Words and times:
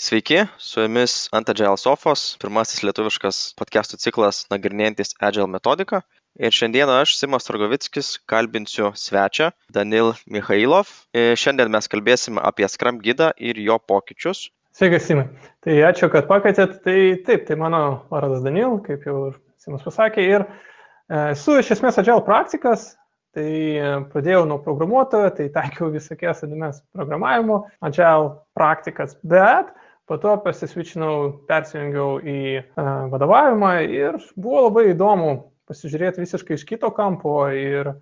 Sveiki, 0.00 0.46
su 0.56 0.80
jumis 0.80 1.28
ant 1.36 1.50
Agile 1.52 1.76
Sofos, 1.76 2.20
pirmasis 2.40 2.80
lietuviškas 2.86 3.38
podcastų 3.58 3.98
ciklas 4.00 4.38
nagrinėjantis 4.48 5.10
Agile 5.20 5.44
metodiką. 5.52 5.98
Ir 6.40 6.54
šiandieną 6.56 6.94
aš, 7.02 7.18
Simas 7.18 7.44
Targovickis, 7.44 8.14
kalbinsiu 8.24 8.94
svečią 8.96 9.50
Danil 9.76 10.14
Mikhailov. 10.24 10.88
Ir 11.12 11.36
šiandien 11.36 11.68
mes 11.74 11.90
kalbėsime 11.92 12.40
apie 12.40 12.64
Scrum 12.72 13.02
gidą 13.04 13.28
ir 13.36 13.60
jo 13.60 13.76
pokyčius. 13.92 14.46
Sveikas, 14.72 15.04
Simai. 15.04 15.26
Tai 15.60 15.76
ačiū, 15.90 16.08
kad 16.14 16.30
pakvietėt. 16.30 16.78
Tai 16.86 16.96
taip, 17.26 17.44
tai 17.50 17.58
mano 17.60 17.82
vardas 18.08 18.40
Danil, 18.46 18.78
kaip 18.86 19.04
jau 19.04 19.34
Simas 19.60 19.84
pasakė. 19.84 20.24
Ir 20.24 20.46
e, 20.46 21.26
esu 21.34 21.58
iš 21.60 21.74
esmės 21.76 22.00
Agile 22.00 22.24
praktikas, 22.24 22.94
Tai 23.30 23.46
e, 23.46 23.90
pradėjau 24.10 24.40
nuo 24.48 24.56
programuotojo, 24.64 25.28
tai 25.36 25.44
taikiau 25.54 25.92
visokias 25.92 26.40
įdomias 26.42 26.80
programavimo, 26.90 27.60
agile 27.86 28.32
praktikas, 28.58 29.12
bet 29.22 29.68
Po 30.10 30.18
to 30.18 30.32
pasisvičinau, 30.42 31.44
persijungiau 31.46 32.16
į 32.18 32.40
uh, 32.58 32.88
vadovavimą 33.12 33.74
ir 33.86 34.16
buvo 34.34 34.64
labai 34.64 34.88
įdomu 34.90 35.36
pasižiūrėti 35.70 36.24
visiškai 36.24 36.56
iš 36.58 36.64
kito 36.66 36.90
kampo 36.96 37.36
ir, 37.54 37.92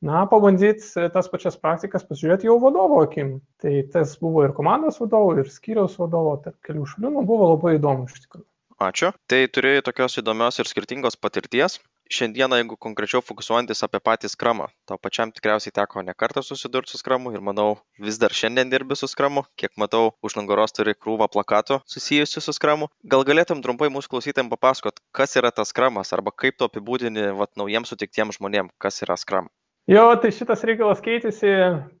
na, 0.00 0.22
pabandyti 0.30 1.04
tas 1.12 1.28
pačias 1.28 1.60
praktikas 1.60 2.06
pasižiūrėti 2.08 2.48
jau 2.48 2.56
vadovo 2.62 3.02
akim. 3.04 3.34
Tai 3.60 3.74
tas 3.92 4.16
buvo 4.22 4.46
ir 4.46 4.56
komandos 4.56 5.02
vadovo, 5.02 5.36
ir 5.36 5.52
skyriaus 5.52 5.98
vadovo, 6.00 6.38
tarp 6.40 6.56
kelių 6.64 6.88
šalių, 6.94 7.12
nu, 7.18 7.26
buvo 7.28 7.52
labai 7.52 7.76
įdomu 7.76 8.08
iš 8.08 8.24
tikrųjų. 8.24 8.46
Ačiū. 8.80 9.12
Tai 9.28 9.42
turėjai 9.52 9.84
tokios 9.84 10.16
įdomios 10.22 10.56
ir 10.62 10.68
skirtingos 10.70 11.20
patirties 11.20 11.76
šiandieną 12.10 12.58
jeigu 12.58 12.76
konkrečiau 12.86 13.22
fokusuojantis 13.24 13.84
apie 13.86 14.00
patį 14.08 14.30
skramą 14.32 14.66
tau 14.90 14.98
pačiam 14.98 15.32
tikriausiai 15.36 15.74
teko 15.78 16.02
ne 16.06 16.14
kartą 16.22 16.42
susidurt 16.46 16.90
su 16.90 16.98
skramu 16.98 17.32
ir 17.36 17.44
manau 17.50 17.68
vis 18.06 18.18
dar 18.22 18.34
šiandien 18.40 18.72
dirbi 18.72 18.98
su 18.98 19.08
skramu 19.12 19.44
kiek 19.62 19.76
matau 19.82 20.10
už 20.26 20.36
nugaros 20.40 20.76
turi 20.76 20.96
krūvą 20.98 21.30
plakatų 21.36 21.80
susijusių 21.94 22.44
su 22.46 22.56
skramu 22.58 22.90
gal 23.14 23.24
galėtum 23.30 23.62
trumpai 23.62 23.92
mūsų 23.94 24.16
klausytojam 24.16 24.50
papasakot 24.52 25.00
kas 25.20 25.38
yra 25.40 25.54
tas 25.54 25.72
skramas 25.74 26.12
arba 26.18 26.34
kaip 26.44 26.58
tu 26.58 26.68
apibūdini 26.68 27.30
vat 27.40 27.54
naujiem 27.62 27.88
sutiktiem 27.88 28.34
žmonėm 28.36 28.74
kas 28.78 29.02
yra 29.06 29.18
skram 29.20 29.48
Jo, 29.90 30.04
tai 30.22 30.30
šitas 30.30 30.60
reikalas 30.68 31.00
keitėsi 31.02 31.50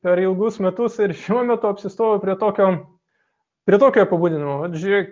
per 0.04 0.20
ilgus 0.22 0.60
metus 0.62 0.98
ir 1.02 1.14
šiuo 1.16 1.40
metu 1.48 1.66
apsistoju 1.70 2.20
prie 2.22 2.36
tokio, 2.38 2.68
prie 3.66 3.78
tokio 3.82 4.04
apibūdinimo. 4.04 4.58
Žiūrėk, 4.76 5.08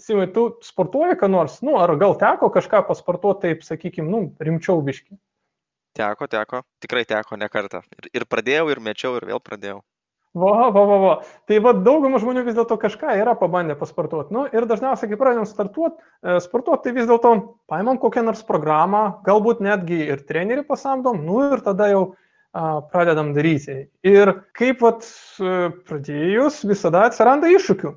Simai, 0.00 0.26
tu 0.32 0.46
sportuoji 0.64 1.18
ką 1.20 1.28
nors, 1.28 1.58
nu, 1.60 1.76
ar 1.76 1.92
gal 2.00 2.14
teko 2.20 2.48
kažką 2.54 2.86
pasportuoti 2.88 3.48
taip, 3.48 3.64
sakykime, 3.66 4.08
nu, 4.08 4.20
rimčiau 4.40 4.80
biški? 4.84 5.18
Teko, 5.92 6.28
teko, 6.32 6.62
tikrai 6.80 7.04
teko 7.04 7.36
ne 7.36 7.48
kartą. 7.52 7.82
Ir, 8.00 8.08
ir 8.16 8.24
pradėjau, 8.24 8.70
ir 8.72 8.80
mečiau, 8.80 9.18
ir 9.18 9.26
vėl 9.28 9.42
pradėjau. 9.44 9.82
Va, 10.32 10.70
va, 10.72 10.82
va, 10.88 10.96
va. 10.96 11.12
Tai 11.44 11.58
va, 11.60 11.74
dauguma 11.76 12.16
žmonių 12.22 12.46
vis 12.46 12.54
dėlto 12.56 12.78
kažką 12.80 13.18
yra 13.20 13.34
pabandę 13.36 13.76
pasportuoti. 13.76 14.32
Nu, 14.32 14.46
ir 14.48 14.64
dažniausiai, 14.70 15.10
kai 15.10 15.18
pradedam 15.20 15.44
startuoti, 15.44 16.00
e, 16.24 16.38
sportuoti, 16.40 16.86
tai 16.86 16.94
vis 16.96 17.10
dėlto 17.10 17.32
paimam 17.68 18.00
kokią 18.00 18.24
nors 18.24 18.40
programą, 18.48 19.02
galbūt 19.26 19.60
netgi 19.60 19.98
ir 20.06 20.24
trenerį 20.24 20.64
pasamdom, 20.70 21.20
nu 21.26 21.42
ir 21.50 21.60
tada 21.66 21.90
jau 21.92 22.00
a, 22.08 22.80
pradedam 22.94 23.34
daryti. 23.36 23.76
Ir 24.08 24.32
kaip 24.56 24.80
vat, 24.80 25.04
e, 25.04 25.68
pradėjus, 25.84 26.62
visada 26.72 27.04
atsiranda 27.10 27.52
iššūkių. 27.52 27.92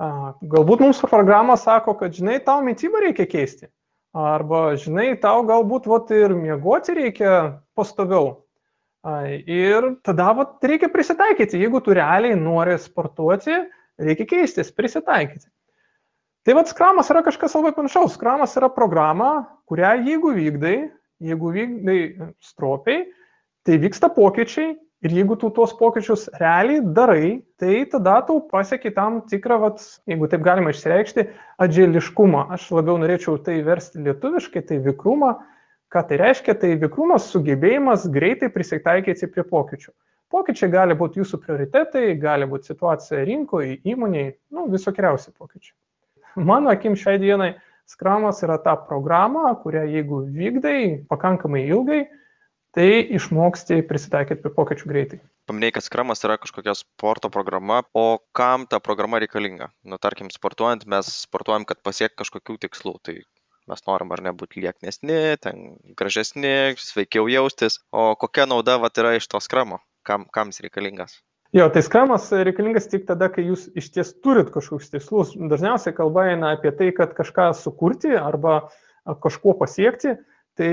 Galbūt 0.00 0.82
mums 0.82 1.00
programa 1.06 1.54
sako, 1.60 1.94
kad, 2.00 2.14
žinai, 2.16 2.40
tau 2.42 2.62
mytybą 2.66 3.04
reikia 3.04 3.26
keisti. 3.30 3.68
Arba, 4.14 4.74
žinai, 4.78 5.12
tau 5.22 5.42
galbūt 5.46 5.86
vat, 5.90 6.10
ir 6.14 6.34
miegoti 6.38 6.94
reikia 6.94 7.60
pastoviau. 7.78 8.44
Ir 9.04 9.94
tada 10.06 10.32
vat, 10.34 10.56
reikia 10.64 10.90
prisitaikyti. 10.90 11.60
Jeigu 11.62 11.82
tu 11.84 11.94
realiai 11.94 12.38
nori 12.38 12.76
sportuoti, 12.80 13.58
reikia 14.00 14.26
keistis, 14.26 14.72
prisitaikyti. 14.74 15.46
Tai 16.44 16.56
vad 16.58 16.68
skramas 16.68 17.08
yra 17.12 17.22
kažkas 17.24 17.54
labai 17.56 17.72
panašaus. 17.76 18.16
Skramas 18.18 18.54
yra 18.58 18.68
programa, 18.72 19.46
kurią 19.70 19.94
jeigu 20.04 20.34
vykdai, 20.36 20.76
jeigu 21.24 21.52
vykdai 21.54 21.98
stropiai, 22.42 23.06
tai 23.64 23.78
vyksta 23.80 24.10
pokyčiai 24.12 24.74
Ir 25.04 25.12
jeigu 25.12 25.36
tu 25.36 25.50
tuos 25.52 25.74
pokyčius 25.76 26.30
realiai 26.40 26.80
darai, 26.96 27.42
tai 27.60 27.82
tada 27.92 28.22
tu 28.24 28.38
pasieki 28.48 28.94
tam 28.96 29.18
tikrą, 29.28 29.58
vat, 29.60 29.82
jeigu 30.08 30.30
taip 30.32 30.40
galima 30.46 30.72
išreikšti, 30.72 31.26
adželiškumą. 31.60 32.46
Aš 32.56 32.70
labiau 32.72 32.96
norėčiau 33.02 33.36
tai 33.44 33.58
versti 33.66 34.00
lietuviškai, 34.06 34.62
tai 34.64 34.80
vikrumą. 34.86 35.34
Ką 35.92 36.06
tai 36.08 36.16
reiškia? 36.22 36.56
Tai 36.56 36.72
vikrumas 36.80 37.28
sugebėjimas 37.34 38.08
greitai 38.16 38.48
prisitaikyti 38.54 39.28
prie 39.28 39.44
pokyčių. 39.44 39.92
Pokyčiai 40.32 40.72
gali 40.72 40.96
būti 40.96 41.20
jūsų 41.20 41.38
prioritetai, 41.44 42.06
gali 42.18 42.48
būti 42.48 42.72
situacija 42.72 43.20
rinkoje, 43.28 43.76
įmonėje, 43.84 44.32
nu, 44.56 44.64
visokiausi 44.72 45.36
pokyčiai. 45.36 45.76
Mano 46.48 46.72
akim 46.72 46.96
šiai 46.96 47.20
dienai 47.20 47.52
skramas 47.86 48.40
yra 48.42 48.56
ta 48.56 48.72
programa, 48.88 49.52
kurią 49.60 49.84
jeigu 49.92 50.24
vykdai 50.32 51.04
pakankamai 51.12 51.68
ilgai, 51.68 52.06
tai 52.74 52.88
išmoksti 53.14 53.82
prisitaikyti 53.88 54.42
prie 54.42 54.52
pokyčių 54.54 54.90
greitai. 54.90 55.20
Paminėjai, 55.48 55.76
kad 55.76 55.86
skramas 55.86 56.24
yra 56.26 56.38
kažkokia 56.40 56.74
sporto 56.78 57.30
programa, 57.32 57.82
o 57.94 58.18
kam 58.36 58.66
ta 58.70 58.80
programa 58.82 59.20
reikalinga? 59.22 59.70
Nu, 59.86 60.00
tarkim, 60.02 60.30
sportuojant, 60.32 60.86
mes 60.90 61.10
sportuojam, 61.26 61.66
kad 61.68 61.82
pasiek 61.84 62.14
kažkokių 62.16 62.58
tikslų. 62.64 62.96
Tai 63.04 63.16
mes 63.70 63.84
norim 63.88 64.14
ar 64.16 64.22
nebūti 64.24 64.64
lieknesni, 64.64 65.20
ten 65.44 65.76
gražesni, 65.98 66.74
sveikiau 66.80 67.28
jaustis. 67.32 67.78
O 67.92 68.12
kokia 68.20 68.48
nauda 68.50 68.78
vat, 68.82 68.98
yra 69.00 69.14
iš 69.18 69.28
to 69.30 69.40
skramo? 69.44 69.80
Kam, 70.04 70.26
kam 70.32 70.50
jis 70.52 70.64
reikalingas? 70.66 71.20
Jo, 71.54 71.68
tai 71.70 71.84
skramas 71.86 72.26
reikalingas 72.34 72.88
tik 72.90 73.06
tada, 73.06 73.28
kai 73.30 73.46
jūs 73.46 73.68
iš 73.78 73.92
ties 73.94 74.10
turit 74.24 74.50
kažkokius 74.52 74.90
tikslus. 74.90 75.34
Dažniausiai 75.38 75.94
kalba 75.94 76.26
eina 76.32 76.56
apie 76.56 76.72
tai, 76.74 76.90
kad 76.96 77.14
kažką 77.14 77.52
sukurti 77.54 78.10
arba 78.18 78.64
kažkuo 79.22 79.54
pasiekti. 79.60 80.16
Tai 80.58 80.72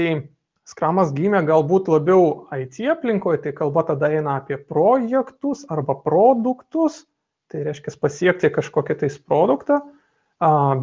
Skramas 0.72 1.10
gimė 1.12 1.42
galbūt 1.44 1.90
labiau 1.92 2.46
IT 2.56 2.78
aplinkoje, 2.94 3.42
tai 3.44 3.52
kalba 3.56 3.84
tada 3.90 4.08
eina 4.14 4.38
apie 4.40 4.56
projektus 4.56 5.66
arba 5.68 5.98
produktus, 6.00 7.04
tai 7.52 7.66
reiškia 7.66 7.98
pasiekti 8.00 8.52
kažkokį 8.56 8.96
tais 9.02 9.18
produktą, 9.20 9.82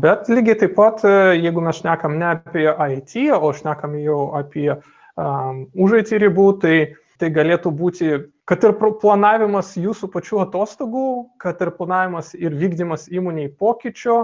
bet 0.02 0.28
lygiai 0.28 0.58
taip 0.60 0.74
pat, 0.76 1.00
e, 1.08 1.38
jeigu 1.40 1.64
mes 1.64 1.80
šnekam 1.80 2.18
ne 2.20 2.34
apie 2.34 2.68
IT, 2.68 3.14
o 3.32 3.52
šnekam 3.56 3.96
jau 4.02 4.20
apie 4.36 4.68
um, 4.74 5.64
už 5.72 5.96
IT 6.02 6.12
ribų, 6.20 6.48
tai, 6.62 6.76
tai 7.18 7.32
galėtų 7.34 7.72
būti, 7.72 8.10
kad 8.44 8.68
ir 8.68 8.76
planavimas 8.76 9.72
jūsų 9.80 10.10
pačių 10.12 10.44
atostogų, 10.44 11.08
kad 11.40 11.64
ir 11.64 11.72
planavimas 11.80 12.34
ir 12.36 12.52
vykdymas 12.52 13.08
įmoniai 13.08 13.48
pokyčio, 13.48 14.20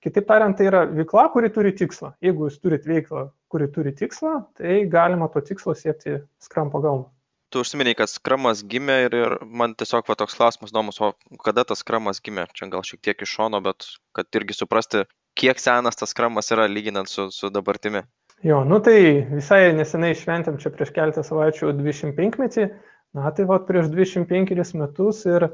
Kitaip 0.00 0.24
tariant, 0.30 0.56
tai 0.56 0.66
yra 0.70 0.86
veikla, 0.88 1.26
kuri 1.34 1.50
turi 1.52 1.74
tikslą. 1.76 2.14
Jeigu 2.24 2.46
jūs 2.48 2.60
turite 2.62 2.88
veiklą, 2.88 3.26
kuri 3.52 3.66
turi 3.74 3.92
tikslą, 3.96 4.36
tai 4.56 4.78
galima 4.88 5.28
to 5.32 5.42
tikslo 5.44 5.74
siekti 5.76 6.22
skram 6.40 6.70
pagalba. 6.72 7.10
Tu 7.50 7.60
užsiminiai, 7.60 7.96
kad 7.98 8.08
skramas 8.08 8.62
gimė 8.70 8.96
ir, 9.08 9.16
ir 9.18 9.32
man 9.44 9.74
tiesiog 9.76 10.06
va, 10.08 10.16
toks 10.16 10.38
klausimas 10.38 10.70
įdomus, 10.72 11.00
o 11.02 11.10
kada 11.44 11.66
tas 11.66 11.82
skramas 11.82 12.22
gimė? 12.24 12.46
Čia 12.54 12.70
gal 12.72 12.86
šiek 12.86 13.02
tiek 13.02 13.24
iš 13.26 13.34
šono, 13.36 13.60
bet 13.64 13.88
kad 14.16 14.38
irgi 14.38 14.56
suprasti, 14.56 15.02
kiek 15.36 15.60
senas 15.60 15.98
tas 15.98 16.14
skramas 16.14 16.48
yra 16.54 16.68
lyginant 16.70 17.10
su, 17.10 17.26
su 17.34 17.50
dabartimi. 17.52 18.04
Jo, 18.46 18.62
nu 18.64 18.78
tai 18.80 19.26
visai 19.28 19.66
nesenai 19.76 20.14
šventėm 20.16 20.56
čia 20.62 20.72
prieš 20.72 20.94
keletą 20.96 21.26
savaičių 21.26 21.74
25 21.76 22.40
metį, 22.40 22.70
na 23.18 23.34
tai 23.36 23.44
va 23.50 23.58
prieš 23.68 23.90
25 23.92 24.78
metus 24.80 25.26
ir 25.28 25.50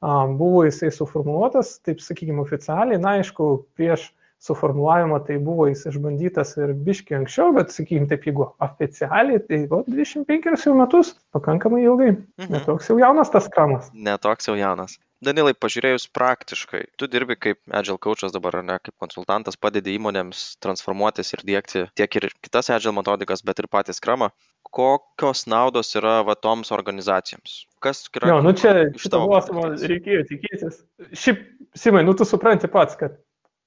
buvo 0.00 0.64
jisai 0.64 0.90
suformuoluotas, 0.94 1.78
taip 1.84 2.00
sakykime, 2.00 2.40
oficialiai, 2.40 3.00
na 3.00 3.18
aišku, 3.20 3.50
prieš 3.76 4.10
suformulavimą 4.40 5.18
tai 5.26 5.36
buvo 5.44 5.66
jis 5.68 5.84
išbandytas 5.90 6.54
ir 6.56 6.72
biški 6.86 7.18
anksčiau, 7.18 7.52
bet, 7.56 7.74
sakykime, 7.74 8.08
taip 8.08 8.24
jeigu 8.24 8.46
oficialiai, 8.64 9.42
tai 9.44 9.60
o, 9.68 9.82
25 9.84 10.64
jau 10.64 10.74
metus, 10.78 11.12
pakankamai 11.36 11.82
ilgai. 11.84 12.14
Mhm. 12.40 12.54
Netoks 12.56 12.88
jau 12.88 12.96
jaunas 13.02 13.32
tas 13.32 13.50
kramas. 13.52 13.92
Netoks 13.92 14.48
jau 14.48 14.56
jaunas. 14.56 14.96
Danilai, 15.20 15.52
pažiūrėjus 15.52 16.06
praktiškai, 16.16 16.86
tu 16.96 17.04
dirbi 17.12 17.36
kaip 17.36 17.58
Agile 17.76 18.00
coachas 18.00 18.32
dabar, 18.32 18.56
ne 18.64 18.78
kaip 18.80 18.94
konsultantas, 18.96 19.58
padedi 19.60 19.92
įmonėms 19.98 20.54
transformuotis 20.64 21.34
ir 21.36 21.44
dėkti 21.44 21.82
tiek 22.00 22.16
ir 22.16 22.30
kitas 22.40 22.72
Agile 22.72 22.94
metodikas, 22.96 23.44
bet 23.44 23.60
ir 23.60 23.68
patį 23.68 23.98
skramą. 23.98 24.30
Kokios 24.70 25.46
naudos 25.50 25.90
yra 25.98 26.20
va 26.26 26.36
toms 26.38 26.70
organizacijoms? 26.74 27.64
Kas 27.82 28.04
yra? 28.14 28.28
Jo, 28.30 28.38
nu 28.44 28.52
čia 28.54 28.90
šitą 29.00 29.22
klausimą 29.24 29.66
reikėjo 29.80 30.22
tikėtis. 30.28 30.82
Šiaip, 31.16 31.42
Simai, 31.78 32.04
nu 32.06 32.14
tu 32.18 32.26
supranti 32.28 32.70
pats, 32.70 32.98
kad 32.98 33.16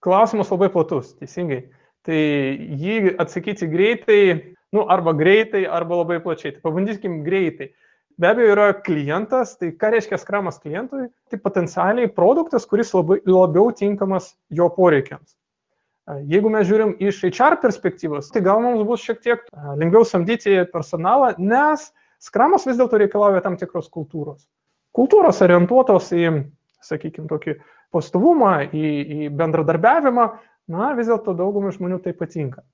klausimas 0.04 0.52
labai 0.54 0.70
platus, 0.72 1.14
teisingai. 1.20 1.64
Tai 2.04 2.20
jį 2.84 3.16
atsakyti 3.24 3.68
greitai, 3.72 4.22
nu 4.76 4.84
arba 4.92 5.14
greitai, 5.16 5.64
arba 5.68 6.02
labai 6.02 6.20
plačiai. 6.24 6.56
Tai 6.56 6.66
pabandykim 6.68 7.22
greitai. 7.28 7.72
Be 8.20 8.30
abejo, 8.30 8.54
yra 8.54 8.68
klientas, 8.86 9.56
tai 9.58 9.72
ką 9.74 9.94
reiškia 9.96 10.20
skramas 10.22 10.60
klientui? 10.62 11.08
Tai 11.32 11.40
potencialiai 11.42 12.12
produktas, 12.14 12.68
kuris 12.70 12.92
labai, 12.94 13.24
labiau 13.26 13.72
tinkamas 13.74 14.34
jo 14.54 14.68
poreikiams. 14.76 15.34
Jeigu 16.04 16.50
mes 16.52 16.66
žiūrim 16.68 16.98
iš 17.00 17.22
HR 17.30 17.62
perspektyvos, 17.62 18.28
tai 18.34 18.42
gal 18.44 18.60
mums 18.64 18.84
bus 18.88 19.04
šiek 19.06 19.22
tiek 19.24 19.46
lengviau 19.80 20.04
samdyti 20.04 20.58
personalą, 20.74 21.32
nes 21.40 21.86
skramas 22.24 22.68
vis 22.68 22.76
dėlto 22.80 23.00
reikalauja 23.00 23.44
tam 23.46 23.56
tikros 23.60 23.88
kultūros. 23.94 24.44
Kultūros 24.94 25.40
orientuotos 25.46 26.12
į, 26.12 26.26
sakykime, 26.84 27.30
tokį 27.32 27.56
pastovumą, 27.96 28.58
į, 28.76 28.92
į 29.16 29.30
bendradarbiavimą, 29.32 30.28
na, 30.76 30.92
vis 30.98 31.08
dėlto 31.08 31.38
daugumai 31.40 31.72
žmonių 31.76 32.02
tai 32.04 32.14
patinka. 32.18 32.66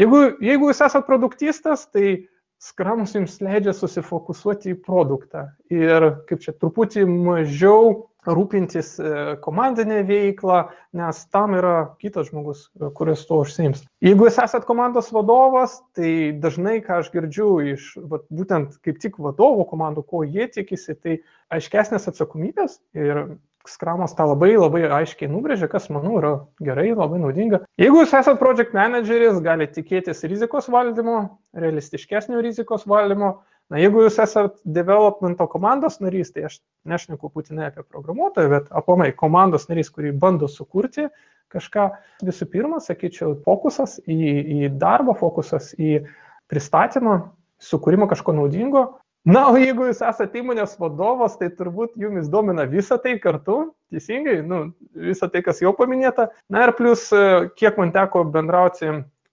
Jeigu, 0.00 0.24
jeigu 0.42 0.72
jūs 0.72 0.82
esate 0.82 1.06
produktistas, 1.06 1.86
tai 1.94 2.26
skramus 2.62 3.14
jums 3.16 3.38
leidžia 3.44 3.74
susifokusuoti 3.76 4.72
į 4.74 4.80
produktą 4.84 5.48
ir 5.72 6.10
kaip 6.28 6.44
čia 6.44 6.54
truputį 6.56 7.04
mažiau 7.08 8.06
rūpintis 8.26 8.96
e, 8.98 9.10
komandinę 9.42 10.00
veiklą, 10.06 10.64
nes 10.96 11.20
tam 11.30 11.54
yra 11.58 11.76
kitas 12.02 12.30
žmogus, 12.30 12.66
e, 12.74 12.90
kuris 12.96 13.22
to 13.28 13.38
užsiims. 13.44 13.84
Jeigu 14.02 14.26
jūs 14.26 14.40
esat 14.42 14.66
komandos 14.68 15.12
vadovas, 15.14 15.78
tai 15.96 16.32
dažnai, 16.42 16.80
ką 16.84 17.00
aš 17.02 17.12
girdžiu 17.14 17.50
iš 17.74 17.92
vat, 18.10 18.26
būtent 18.34 18.78
kaip 18.82 18.98
tik 19.02 19.20
vadovų 19.22 19.68
komandų, 19.70 20.06
ko 20.10 20.24
jie 20.26 20.48
tikisi, 20.50 20.96
tai 20.98 21.20
aiškesnės 21.54 22.08
atsakomybės 22.10 22.80
ir 22.98 23.38
Skramas 23.70 24.14
tą 24.16 24.28
labai 24.30 24.52
labai 24.56 24.84
aiškiai 25.00 25.30
nubrėžia, 25.30 25.68
kas 25.72 25.88
manau 25.92 26.16
yra 26.20 26.32
gerai, 26.62 26.90
labai 26.94 27.20
naudinga. 27.22 27.64
Jeigu 27.80 28.02
jūs 28.02 28.14
esate 28.14 28.38
project 28.40 28.74
manageris, 28.76 29.40
galite 29.44 29.80
tikėtis 29.80 30.24
rizikos 30.28 30.70
valdymo, 30.72 31.18
realistiškesnio 31.56 32.42
rizikos 32.44 32.86
valdymo. 32.88 33.36
Na, 33.72 33.80
jeigu 33.82 34.04
jūs 34.04 34.20
esate 34.22 34.60
developmento 34.76 35.48
komandos 35.50 35.98
narys, 35.98 36.30
tai 36.34 36.44
aš 36.46 36.60
nešneku 36.86 37.32
būtinai 37.34 37.72
apie 37.72 37.82
programuotoją, 37.82 38.52
bet 38.52 38.68
aplamai 38.70 39.10
komandos 39.18 39.66
narys, 39.70 39.90
kurį 39.90 40.12
bando 40.22 40.46
sukurti 40.46 41.08
kažką, 41.50 41.88
visų 42.26 42.46
pirma, 42.52 42.78
sakyčiau, 42.82 43.34
fokusas 43.46 43.98
į, 44.06 44.18
į 44.66 44.70
darbą, 44.78 45.16
fokusas 45.18 45.72
į 45.78 46.04
pristatymą, 46.50 47.18
sukūrimą 47.62 48.08
kažko 48.10 48.34
naudingo, 48.36 48.86
Na, 49.26 49.48
o 49.50 49.56
jeigu 49.58 49.88
jūs 49.88 50.04
esate 50.06 50.38
įmonės 50.38 50.76
vadovas, 50.78 51.34
tai 51.40 51.48
turbūt 51.50 51.96
jumis 51.98 52.28
domina 52.30 52.62
visą 52.70 52.94
tai 53.02 53.16
kartu, 53.18 53.72
teisingai, 53.90 54.36
nu, 54.46 54.60
visą 54.94 55.26
tai, 55.32 55.40
kas 55.42 55.58
jau 55.64 55.72
paminėta. 55.74 56.28
Na 56.52 56.62
ir 56.62 56.72
plus, 56.78 57.08
e, 57.10 57.48
kiek 57.58 57.74
man 57.80 57.90
teko 57.94 58.22
bendrauti 58.30 58.92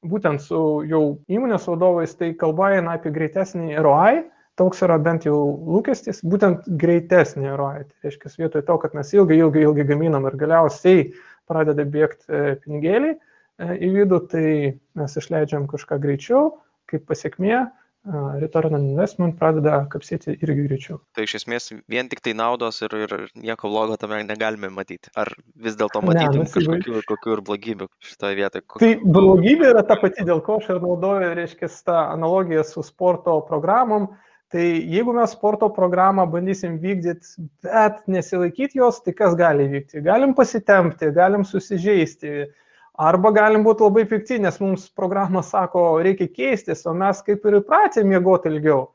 būtent 0.10 0.42
su 0.42 0.62
jau 0.90 1.04
įmonės 1.30 1.68
vadovais, 1.70 2.16
tai 2.18 2.32
kalba 2.40 2.72
eina 2.80 2.96
apie 2.98 3.12
greitesnį 3.14 3.78
ROI. 3.86 4.24
Toks 4.58 4.82
yra 4.86 4.98
bent 5.02 5.28
jau 5.30 5.38
lūkestis, 5.76 6.24
būtent 6.26 6.66
greitesnį 6.82 7.54
ROI. 7.54 7.86
Tai 7.86 8.10
reiškia, 8.10 8.34
vietoj 8.42 8.66
to, 8.66 8.80
kad 8.82 8.98
mes 8.98 9.14
ilgai, 9.14 9.38
ilgai, 9.46 9.62
ilgai 9.68 9.86
gaminam 9.94 10.26
ir 10.30 10.42
galiausiai 10.42 11.06
pradeda 11.50 11.86
bėgti 11.86 12.34
e, 12.34 12.58
pinigėliai 12.66 13.14
e, 13.14 13.70
į 13.78 13.94
vidų, 14.00 14.24
tai 14.34 14.50
mes 14.98 15.22
išleidžiam 15.22 15.70
kažką 15.70 16.02
greičiau, 16.02 16.56
kaip 16.90 17.06
pasiekmė 17.10 17.68
return 18.06 18.76
on 18.76 18.84
investment 18.90 19.38
pradeda 19.40 19.78
kapsėti 19.92 20.36
irgi 20.36 20.66
greičiau. 20.68 20.98
Tai 21.16 21.24
iš 21.24 21.38
esmės 21.40 21.70
vien 21.88 22.10
tik 22.12 22.20
tai 22.26 22.34
naudos 22.36 22.82
ir, 22.84 22.96
ir 23.06 23.14
nieko 23.40 23.72
blogo 23.72 23.96
tame 24.00 24.20
negalime 24.28 24.68
matyti. 24.74 25.12
Ar 25.16 25.32
vis 25.56 25.78
dėlto 25.80 26.02
matytum 26.04 26.44
ne, 26.44 26.50
kažkokių 26.52 27.04
kokių 27.08 27.38
ir 27.38 27.44
blogybių 27.48 27.88
šitoje 28.04 28.40
vietoje? 28.42 28.66
Kokių... 28.68 28.84
Tai 28.84 29.14
blogybė 29.18 29.72
yra 29.72 29.86
ta 29.88 29.98
pati, 30.02 30.28
dėl 30.28 30.44
ko 30.44 30.60
aš 30.60 30.74
ir 30.76 30.84
naudoju, 30.84 31.32
reiškia, 31.40 31.72
tą 31.88 31.98
analogiją 32.12 32.66
su 32.68 32.84
sporto 32.84 33.40
programom. 33.48 34.12
Tai 34.54 34.66
jeigu 34.68 35.16
mes 35.16 35.32
sporto 35.34 35.72
programą 35.74 36.28
bandysim 36.30 36.76
vykdyti, 36.84 37.48
bet 37.66 38.04
nesilaikyti 38.12 38.78
jos, 38.84 39.00
tai 39.02 39.16
kas 39.18 39.34
gali 39.40 39.66
vykti? 39.72 40.04
Galim 40.06 40.36
pasitempti, 40.38 41.10
galim 41.16 41.48
susižeisti, 41.48 42.44
Arba 42.94 43.32
galim 43.34 43.64
būti 43.66 43.82
labai 43.82 44.04
pikti, 44.06 44.38
nes 44.42 44.60
mums 44.62 44.86
programa 44.94 45.42
sako, 45.42 45.98
reikia 46.06 46.28
keistis, 46.30 46.84
o 46.86 46.94
mes 46.94 47.24
kaip 47.26 47.46
ir 47.50 47.58
įpratę 47.58 48.04
miegoti 48.06 48.52
ilgiau. 48.52 48.92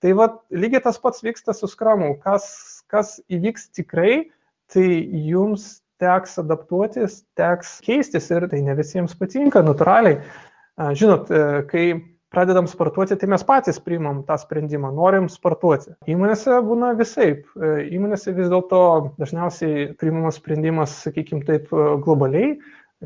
Tai 0.00 0.14
va, 0.16 0.28
lygiai 0.50 0.80
tas 0.82 0.96
pats 0.98 1.20
vyksta 1.22 1.52
su 1.54 1.68
skramu. 1.68 2.14
Kas, 2.24 2.46
kas 2.88 3.18
įvyks 3.30 3.68
tikrai, 3.76 4.30
tai 4.72 4.86
jums 5.28 5.82
teks 6.02 6.40
adaptuotis, 6.40 7.20
teks 7.38 7.76
keistis 7.84 8.32
ir 8.32 8.48
tai 8.50 8.64
ne 8.64 8.74
visiems 8.78 9.12
patinka, 9.20 9.62
natūraliai. 9.62 10.16
Žinot, 10.96 11.28
e, 11.28 11.62
kai 11.68 11.86
pradedam 12.32 12.66
sportuoti, 12.66 13.18
tai 13.20 13.28
mes 13.28 13.44
patys 13.44 13.76
priimam 13.84 14.24
tą 14.26 14.40
sprendimą, 14.40 14.90
norim 14.96 15.28
sportuoti. 15.30 15.92
Įmonėse 16.08 16.56
būna 16.64 16.96
visaip. 16.96 17.44
E, 17.52 17.74
įmonėse 17.92 18.32
vis 18.32 18.48
dėlto 18.50 18.82
dažniausiai 19.20 19.90
priimamas 20.00 20.40
sprendimas, 20.40 21.02
sakykime 21.04 21.44
taip, 21.46 21.68
globaliai 22.02 22.56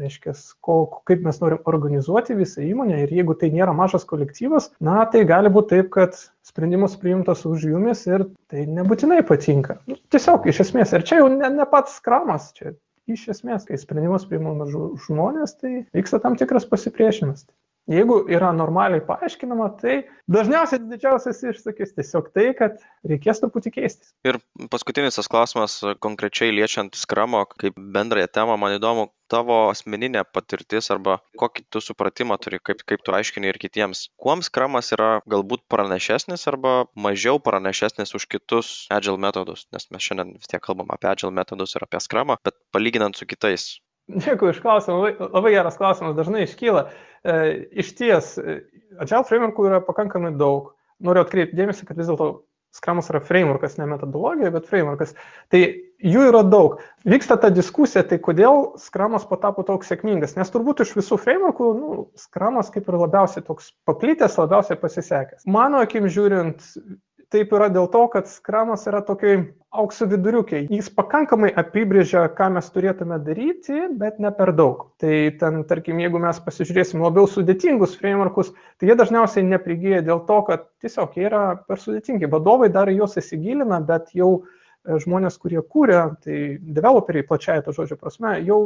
reiškia, 0.01 0.35
ko, 0.65 0.79
kaip 1.09 1.25
mes 1.27 1.39
norim 1.43 1.61
organizuoti 1.69 2.37
visą 2.39 2.65
įmonę 2.65 3.03
ir 3.05 3.13
jeigu 3.19 3.37
tai 3.41 3.51
nėra 3.55 3.75
mažas 3.77 4.07
kolektyvas, 4.09 4.71
na, 4.85 5.03
tai 5.13 5.25
gali 5.29 5.53
būti 5.53 5.75
taip, 5.75 5.93
kad 5.97 6.19
sprendimus 6.47 6.97
priimtas 7.01 7.45
už 7.49 7.69
jumis 7.73 8.05
ir 8.09 8.29
tai 8.53 8.67
nebūtinai 8.71 9.23
patinka. 9.27 9.81
Nu, 9.91 9.99
tiesiog, 10.15 10.49
iš 10.53 10.67
esmės, 10.69 10.95
ir 10.97 11.07
čia 11.09 11.23
jau 11.23 11.31
ne, 11.33 11.51
ne 11.59 11.69
pats 11.71 11.99
kramas, 12.05 12.53
čia 12.57 12.77
iš 13.11 13.29
esmės, 13.37 13.67
kai 13.67 13.79
sprendimus 13.79 14.27
priimama 14.29 14.67
žmonės, 15.07 15.57
tai 15.61 15.73
vyksta 15.97 16.21
tam 16.23 16.39
tikras 16.39 16.67
pasipriešinimas. 16.69 17.47
Jeigu 17.87 18.17
yra 18.35 18.49
normaliai 18.51 19.03
paaiškinama, 19.07 19.69
tai 19.79 20.01
dažniausiai 20.33 20.83
didžiausias 20.91 21.43
iššūkis 21.53 21.95
tiesiog 21.95 22.33
tai, 22.35 22.49
kad 22.59 22.81
reikės 23.07 23.39
truputį 23.43 23.71
keistis. 23.77 24.11
Ir 24.27 24.41
paskutinis 24.73 25.19
tas 25.21 25.31
klausimas, 25.31 25.79
konkrečiai 26.03 26.51
liečiant 26.51 26.99
skramo 26.99 27.45
kaip 27.55 27.79
bendrąją 27.79 28.33
temą, 28.35 28.59
man 28.59 28.75
įdomu, 28.81 29.07
tavo 29.31 29.61
asmeninė 29.71 30.25
patirtis 30.35 30.91
arba 30.95 31.21
kokį 31.39 31.67
tu 31.71 31.83
supratimą 31.83 32.41
turi, 32.43 32.59
kaip, 32.59 32.83
kaip 32.91 33.07
tu 33.07 33.15
aiškini 33.15 33.53
ir 33.53 33.61
kitiems. 33.63 34.09
Kuom 34.19 34.43
skramas 34.47 34.91
yra 34.97 35.21
galbūt 35.31 35.63
pranašesnis 35.71 36.47
arba 36.51 36.77
mažiau 36.99 37.39
pranašesnis 37.43 38.15
už 38.19 38.27
kitus 38.35 38.75
agile 38.91 39.23
metodus, 39.23 39.69
nes 39.75 39.91
mes 39.95 40.11
šiandien 40.11 40.37
vis 40.41 40.51
tiek 40.51 40.63
kalbam 40.63 40.91
apie 40.95 41.11
agile 41.13 41.35
metodus 41.35 41.79
ir 41.79 41.87
apie 41.87 42.03
skramą, 42.03 42.41
bet 42.43 42.59
palyginant 42.75 43.19
su 43.19 43.31
kitais, 43.31 43.77
Dėkui 44.07 44.53
iš 44.53 44.63
klausimą, 44.63 44.97
labai, 45.03 45.29
labai 45.35 45.53
geras 45.57 45.79
klausimas, 45.81 46.17
dažnai 46.19 46.45
iškyla. 46.47 46.87
E, 47.27 47.39
iš 47.83 47.95
ties, 47.99 48.35
e, 48.39 48.61
Agile 49.03 49.25
frameworkų 49.27 49.67
yra 49.67 49.81
pakankamai 49.85 50.31
daug. 50.39 50.75
Noriu 51.03 51.25
atkreipti 51.27 51.59
dėmesį, 51.59 51.89
kad 51.89 51.99
vis 51.99 52.09
dėlto 52.09 52.29
Scrumas 52.77 53.09
yra 53.09 53.23
frameworkas, 53.25 53.79
ne 53.81 53.87
metodologija, 53.89 54.51
bet 54.53 54.67
frameworkas. 54.69 55.15
Tai 55.53 55.61
jų 56.05 56.25
yra 56.29 56.43
daug. 56.45 56.77
Vyksta 57.09 57.39
ta 57.41 57.49
diskusija, 57.55 58.03
tai 58.05 58.19
kodėl 58.23 58.75
Scrumas 58.81 59.25
patapo 59.29 59.65
toks 59.67 59.89
sėkmingas. 59.93 60.37
Nes 60.37 60.53
turbūt 60.53 60.83
iš 60.85 60.93
visų 60.99 61.19
frameworkų, 61.23 61.71
nu, 61.79 61.97
Scrumas 62.21 62.69
kaip 62.75 62.91
ir 62.91 62.99
labiausiai 63.01 63.47
toks 63.47 63.73
paplitęs, 63.89 64.37
labiausiai 64.43 64.81
pasisekęs. 64.83 65.47
Mano 65.49 65.81
akim 65.85 66.09
žiūrint, 66.13 66.67
taip 67.35 67.53
yra 67.57 67.69
dėl 67.73 67.89
to, 67.93 68.05
kad 68.13 68.29
skramas 68.31 68.87
yra 68.91 69.01
tokiai 69.05 69.41
aukso 69.77 70.07
viduriukiai. 70.09 70.67
Jis 70.73 70.89
pakankamai 70.95 71.51
apibrėžia, 71.63 72.25
ką 72.37 72.49
mes 72.55 72.69
turėtume 72.73 73.19
daryti, 73.25 73.87
bet 74.01 74.21
ne 74.23 74.31
per 74.35 74.53
daug. 74.57 74.87
Tai 75.03 75.15
ten, 75.41 75.61
tarkim, 75.69 76.01
jeigu 76.03 76.21
mes 76.23 76.41
pasižiūrėsim 76.45 77.03
labiau 77.05 77.29
sudėtingus 77.31 77.97
frameworkus, 78.01 78.53
tai 78.81 78.91
jie 78.91 78.99
dažniausiai 78.99 79.47
neprigyja 79.49 80.03
dėl 80.07 80.25
to, 80.29 80.41
kad 80.49 80.69
tiesiog 80.85 81.19
jie 81.19 81.29
yra 81.29 81.45
per 81.67 81.83
sudėtingi. 81.83 82.31
Vadovai 82.33 82.71
dar 82.73 82.91
juos 82.95 83.19
įsigilina, 83.21 83.83
bet 83.85 84.15
jau 84.17 84.33
e, 84.41 84.99
žmonės, 85.05 85.39
kurie 85.43 85.61
kūrė, 85.61 86.03
tai 86.25 86.43
developeriai 86.63 87.27
plačiaja 87.27 87.67
to 87.67 87.77
žodžio 87.77 87.99
prasme, 88.01 88.39
jau 88.47 88.61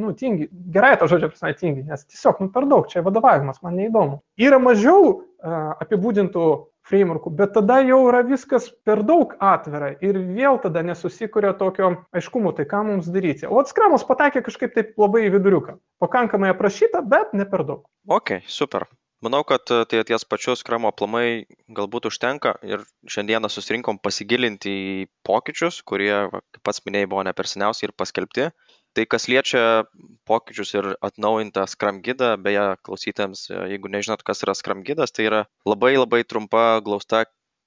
nu, 0.00 0.12
tingi, 0.18 0.48
gerai 0.74 0.94
to 0.98 1.06
žodžio 1.10 1.30
prasme 1.30 1.52
tingi, 1.58 1.84
nes 1.86 2.06
tiesiog, 2.06 2.40
nu, 2.42 2.50
per 2.54 2.66
daug, 2.70 2.88
čia 2.90 3.04
vadovavimas, 3.06 3.60
man 3.62 3.76
neįdomu. 3.78 4.22
Yra 4.40 4.58
mažiau 4.62 5.10
uh, 5.10 5.74
apibūdintų 5.84 6.46
frameworkų, 6.88 7.32
bet 7.38 7.54
tada 7.56 7.78
jau 7.84 8.00
yra 8.08 8.22
viskas 8.26 8.68
per 8.84 9.02
daug 9.08 9.32
atvira 9.42 9.94
ir 10.04 10.18
vėl 10.36 10.60
tada 10.62 10.82
nesusikuria 10.84 11.54
tokio 11.60 11.94
aiškumo, 12.16 12.52
tai 12.56 12.66
ką 12.70 12.82
mums 12.88 13.08
daryti. 13.12 13.48
O 13.48 13.60
atskramas 13.62 14.04
patekė 14.08 14.44
kažkaip 14.44 14.74
taip 14.76 14.92
labai 15.00 15.26
į 15.28 15.32
viduriuką. 15.38 15.78
Pakankamai 16.04 16.52
aprašyta, 16.52 17.00
bet 17.08 17.32
ne 17.32 17.48
per 17.48 17.64
daug. 17.68 17.88
Ok, 18.08 18.42
super. 18.48 18.86
Manau, 19.24 19.40
kad 19.48 19.70
e, 19.72 19.84
tai 19.88 20.02
ties 20.04 20.26
pačius 20.28 20.60
skramo 20.60 20.90
aplamai 20.92 21.46
galbūt 21.72 22.10
užtenka 22.10 22.58
ir 22.68 22.82
šiandieną 23.08 23.48
susirinkom 23.48 23.96
pasigilinti 24.04 24.72
į 24.74 25.06
pokyčius, 25.24 25.80
kurie, 25.88 26.12
kaip 26.28 26.60
pats 26.66 26.82
minėjai, 26.84 27.08
buvo 27.08 27.22
ne 27.24 27.32
per 27.32 27.48
seniausiai 27.48 27.88
ir 27.88 27.94
paskelbti 27.96 28.50
tai 28.94 29.04
kas 29.10 29.26
liečia 29.30 29.84
pokyčius 30.28 30.74
ir 30.78 30.88
atnaujintą 31.04 31.66
Scrum 31.70 32.00
gidą, 32.06 32.34
beje, 32.40 32.64
klausytėms, 32.86 33.48
jeigu 33.50 33.90
nežinot, 33.90 34.22
kas 34.26 34.44
yra 34.46 34.54
Scrum 34.54 34.84
gidas, 34.86 35.12
tai 35.14 35.28
yra 35.28 35.44
labai 35.66 35.94
labai 35.98 36.22
trumpa 36.24 36.80
glausta 36.86 37.24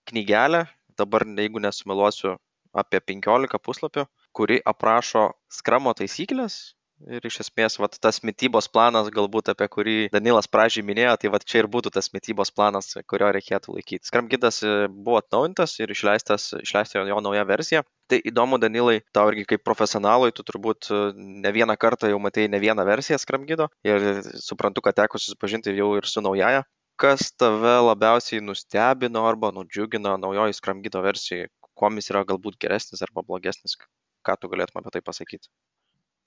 knygelė, 0.10 0.65
dabar 0.98 1.27
jeigu 1.27 1.62
nesumeluosiu, 1.63 2.38
apie 2.77 3.01
15 3.01 3.60
puslapių, 3.63 4.07
kuri 4.38 4.60
aprašo 4.72 5.31
Scrumo 5.51 5.93
taisyklės, 5.98 6.76
ir 7.06 7.25
iš 7.30 7.39
esmės 7.44 7.77
vat 7.82 7.98
tas 8.01 8.20
mitybos 8.25 8.68
planas 8.74 9.10
galbūt 9.13 9.51
apie 9.54 9.68
kurį 9.74 9.96
danilas 10.13 10.50
pradžioj 10.51 10.86
minėjo 10.88 11.13
tai 11.22 11.32
vat 11.34 11.46
čia 11.46 11.62
ir 11.62 11.70
būtų 11.74 11.92
tas 11.98 12.10
mitybos 12.13 12.51
planas 12.56 12.96
kurio 13.12 13.30
reikėtų 13.36 13.75
laikytis. 13.75 14.10
Skram 14.10 14.30
gidas 14.32 14.62
e, 14.66 14.88
buvo 14.89 15.20
atnaujintas 15.22 15.77
ir 15.82 15.94
išleistas 15.94 16.50
išleista 16.62 17.04
jo 17.08 17.20
nauja 17.24 17.46
versija. 17.50 17.84
Tai 18.10 18.20
įdomu 18.32 18.60
danilai 18.63 19.01
tau 19.16 19.27
irgi 19.32 19.46
kaip 19.54 19.66
profesionalui 19.68 20.34
tu 20.36 20.46
turbūt 20.48 20.89
e, 20.89 21.01
ne 21.46 21.54
vieną 21.54 21.77
kartą 21.77 22.10
jau 22.12 22.20
matei 22.24 22.48
ne 22.50 22.62
vieną 22.63 22.88
versiją 22.88 23.20
skram 23.22 23.46
gido 23.50 23.70
ir 23.88 24.24
suprantu 24.48 24.84
kad 24.86 24.98
teko 24.98 25.22
susipažinti 25.22 25.75
jau 25.77 25.94
ir 26.00 26.10
su 26.10 26.24
naujaja. 26.25 26.66
Kas 26.98 27.30
tave 27.38 27.75
labiausiai 27.86 28.42
nustebino 28.42 29.27
arba 29.30 29.54
nudžiugino 29.54 30.16
naujoj 30.18 30.58
skram 30.58 30.82
gido 30.82 31.04
versijoj 31.06 31.46
kuom 31.77 32.01
jis 32.01 32.10
yra 32.10 32.25
galbūt 32.25 32.58
geresnis 32.63 33.06
arba 33.06 33.22
blogesnis? 33.22 33.77
Ką 34.25 34.34
tu 34.42 34.50
galėtum 34.50 34.82
apie 34.82 34.98
tai 34.98 35.06
pasakyti 35.06 35.46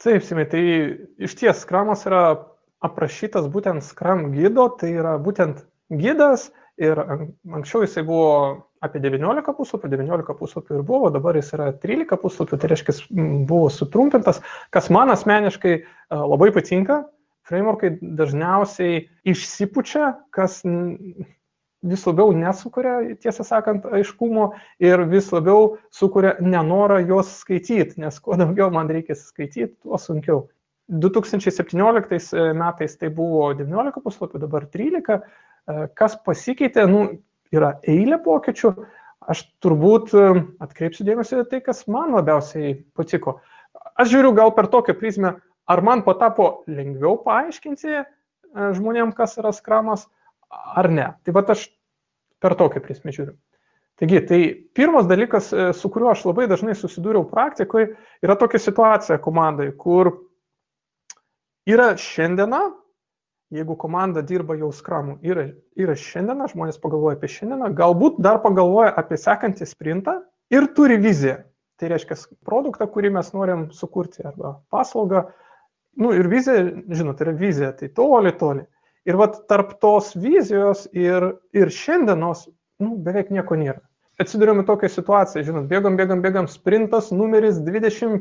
Taip, 0.00 0.24
Simai, 0.24 0.46
tai 0.48 0.62
iš 1.20 1.34
ties 1.36 1.60
skramas 1.60 2.06
yra 2.08 2.22
aprašytas 2.80 3.50
būtent 3.52 3.84
skram 3.84 4.30
gydo, 4.32 4.70
tai 4.80 4.94
yra 4.96 5.18
būtent 5.20 5.60
gydas 5.92 6.48
ir 6.80 6.96
anksčiau 6.96 7.84
jisai 7.84 8.06
buvo 8.08 8.30
apie 8.80 9.02
19 9.04 9.52
puslapių, 9.58 9.90
19 9.92 10.36
puslapių 10.38 10.78
ir 10.78 10.84
buvo, 10.88 11.10
dabar 11.12 11.36
jis 11.36 11.52
yra 11.56 11.68
13 11.82 12.16
puslapių, 12.22 12.58
tai 12.62 12.70
reiškia, 12.72 12.94
buvo 13.50 13.68
sutrumpintas, 13.68 14.40
kas 14.72 14.88
man 14.88 15.12
asmeniškai 15.12 15.74
labai 16.10 16.48
patinka. 16.56 17.02
Frameworkai 17.50 17.96
dažniausiai 18.00 19.02
išsipučia, 19.28 20.14
kas 20.32 20.60
vis 21.82 22.04
labiau 22.06 22.32
nesukuria, 22.36 22.98
tiesą 23.22 23.44
sakant, 23.46 23.86
aiškumo 23.96 24.50
ir 24.82 25.04
vis 25.08 25.30
labiau 25.32 25.76
sukuria 25.94 26.34
nenorą 26.40 27.00
juos 27.08 27.32
skaityti, 27.40 28.00
nes 28.02 28.20
kuo 28.20 28.36
daugiau 28.40 28.70
man 28.74 28.90
reikia 28.92 29.16
skaityti, 29.16 29.72
tuo 29.82 29.98
sunkiau. 30.00 30.48
2017 30.90 32.34
e, 32.34 32.52
metais 32.52 32.96
tai 32.98 33.10
buvo 33.14 33.52
19 33.54 34.02
puslapių, 34.02 34.40
dabar 34.42 34.66
13. 34.66 35.20
E, 35.20 35.84
kas 35.96 36.16
pasikeitė, 36.26 36.86
nu, 36.90 37.04
yra 37.54 37.76
eilė 37.88 38.18
pokyčių. 38.24 38.74
Aš 39.30 39.44
turbūt 39.62 40.14
e, 40.18 40.26
atkreipsiu 40.64 41.06
dėmesį 41.06 41.44
į 41.44 41.48
tai, 41.52 41.62
kas 41.64 41.84
man 41.88 42.16
labiausiai 42.16 42.74
patiko. 42.98 43.38
Aš 44.00 44.10
žiūriu 44.16 44.34
gal 44.34 44.50
per 44.56 44.66
tokią 44.72 44.96
prizmę, 44.98 45.36
ar 45.70 45.84
man 45.86 46.02
patapo 46.02 46.64
lengviau 46.66 47.20
paaiškinti 47.22 48.02
žmonėm, 48.74 49.12
kas 49.14 49.36
yra 49.38 49.52
skramas, 49.54 50.08
ar 50.50 50.90
ne. 50.90 51.06
Tai 51.24 51.34
va 51.36 51.44
aš 51.54 51.68
per 52.40 52.56
tokią 52.58 52.82
prizmę 52.84 53.14
žiūriu. 53.14 53.36
Taigi, 54.00 54.20
tai 54.24 54.40
pirmas 54.74 55.04
dalykas, 55.04 55.50
su 55.76 55.88
kuriuo 55.92 56.14
aš 56.14 56.22
labai 56.24 56.46
dažnai 56.48 56.72
susidūriau 56.78 57.26
praktikoje, 57.28 57.90
yra 58.24 58.36
tokia 58.40 58.60
situacija 58.62 59.18
komandai, 59.20 59.68
kur 59.76 60.08
yra 61.68 61.90
šiandiena, 62.00 62.62
jeigu 63.52 63.76
komanda 63.76 64.22
dirba 64.24 64.56
jau 64.56 64.70
skramų, 64.72 65.18
yra, 65.26 65.50
yra 65.76 65.98
šiandiena, 65.98 66.48
žmonės 66.48 66.80
pagalvoja 66.80 67.18
apie 67.18 67.28
šiandieną, 67.34 67.74
galbūt 67.76 68.22
dar 68.24 68.40
pagalvoja 68.40 68.94
apie 68.96 69.20
sekantį 69.20 69.68
sprintą 69.68 70.16
ir 70.54 70.70
turi 70.76 70.96
viziją. 71.02 71.42
Tai 71.80 71.92
reiškia 71.92 72.16
produktą, 72.44 72.88
kurį 72.92 73.12
mes 73.18 73.30
norim 73.36 73.68
sukurti 73.72 74.24
arba 74.24 74.58
paslaugą. 74.72 75.26
Nu, 76.00 76.12
ir 76.16 76.28
vizija, 76.30 76.62
žinot, 76.88 77.20
yra 77.24 77.32
vizija, 77.36 77.72
tai 77.76 77.88
toli, 77.92 78.32
toli. 78.40 78.64
Ir 79.08 79.16
vat 79.16 79.38
tarp 79.48 79.78
tos 79.80 80.12
vizijos 80.18 80.84
ir, 80.92 81.32
ir 81.56 81.72
šiandienos 81.72 82.48
nu, 82.82 82.96
beveik 83.00 83.30
nieko 83.32 83.56
nėra. 83.56 83.80
Atsidurėme 84.20 84.66
tokią 84.68 84.90
situaciją, 84.92 85.44
žinot, 85.46 85.68
bėgam, 85.70 85.96
bėgam, 85.96 86.20
bėgam, 86.24 86.48
sprintas 86.50 87.08
numeris 87.14 87.62
21. 87.64 88.20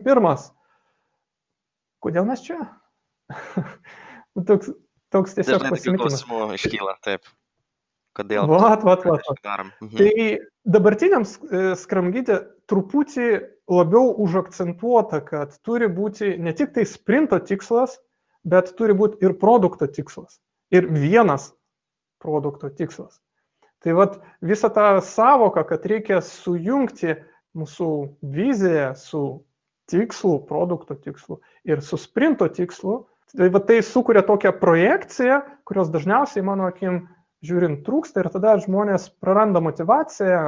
Kodėl 1.99 2.27
mes 2.29 2.45
čia? 2.45 2.59
toks, 4.47 4.71
toks 5.11 5.35
tiesiog 5.35 5.67
pasimetimas. 5.67 6.23
Klausimų 6.23 6.55
iškyla, 6.55 6.95
taip. 7.03 7.27
Kodėl? 8.15 8.47
Vat, 8.49 8.83
vat, 8.87 9.03
vat. 9.05 9.27
vat. 9.27 9.43
Mhm. 9.83 9.95
Tai 9.99 10.13
dabartiniam 10.75 11.25
e, 11.27 11.63
skramgydė 11.79 12.39
truputį 12.71 13.29
labiau 13.69 14.13
užakcentuota, 14.23 15.21
kad 15.27 15.55
turi 15.67 15.91
būti 15.91 16.33
ne 16.41 16.55
tik 16.57 16.73
tai 16.75 16.87
sprinto 16.89 17.39
tikslas, 17.43 17.99
bet 18.47 18.73
turi 18.79 18.95
būti 18.97 19.19
ir 19.25 19.35
produkto 19.39 19.87
tikslas. 19.87 20.39
Ir 20.75 20.87
vienas 20.93 21.51
produkto 22.21 22.69
tikslas. 22.69 23.21
Tai 23.79 23.95
vad 23.95 24.17
visą 24.43 24.69
tą 24.75 24.87
savoką, 25.01 25.63
kad 25.65 25.85
reikia 25.87 26.19
sujungti 26.21 27.15
mūsų 27.57 27.91
viziją 28.21 28.91
su 28.99 29.21
tikslu, 29.89 30.43
produkto 30.45 30.99
tikslu 30.99 31.39
ir 31.65 31.81
su 31.81 31.97
sprinto 31.97 32.49
tikslu, 32.51 32.99
Tai 33.37 33.49
va 33.53 33.59
tai 33.61 33.83
sukuria 33.85 34.23
tokią 34.25 34.55
projekciją, 34.57 35.41
kurios 35.69 35.91
dažniausiai 35.93 36.41
mano 36.45 36.65
akim 36.65 37.03
žiūrint 37.45 37.83
trūksta 37.85 38.23
ir 38.23 38.29
tada 38.33 38.55
žmonės 38.63 39.05
praranda 39.21 39.61
motivaciją, 39.61 40.39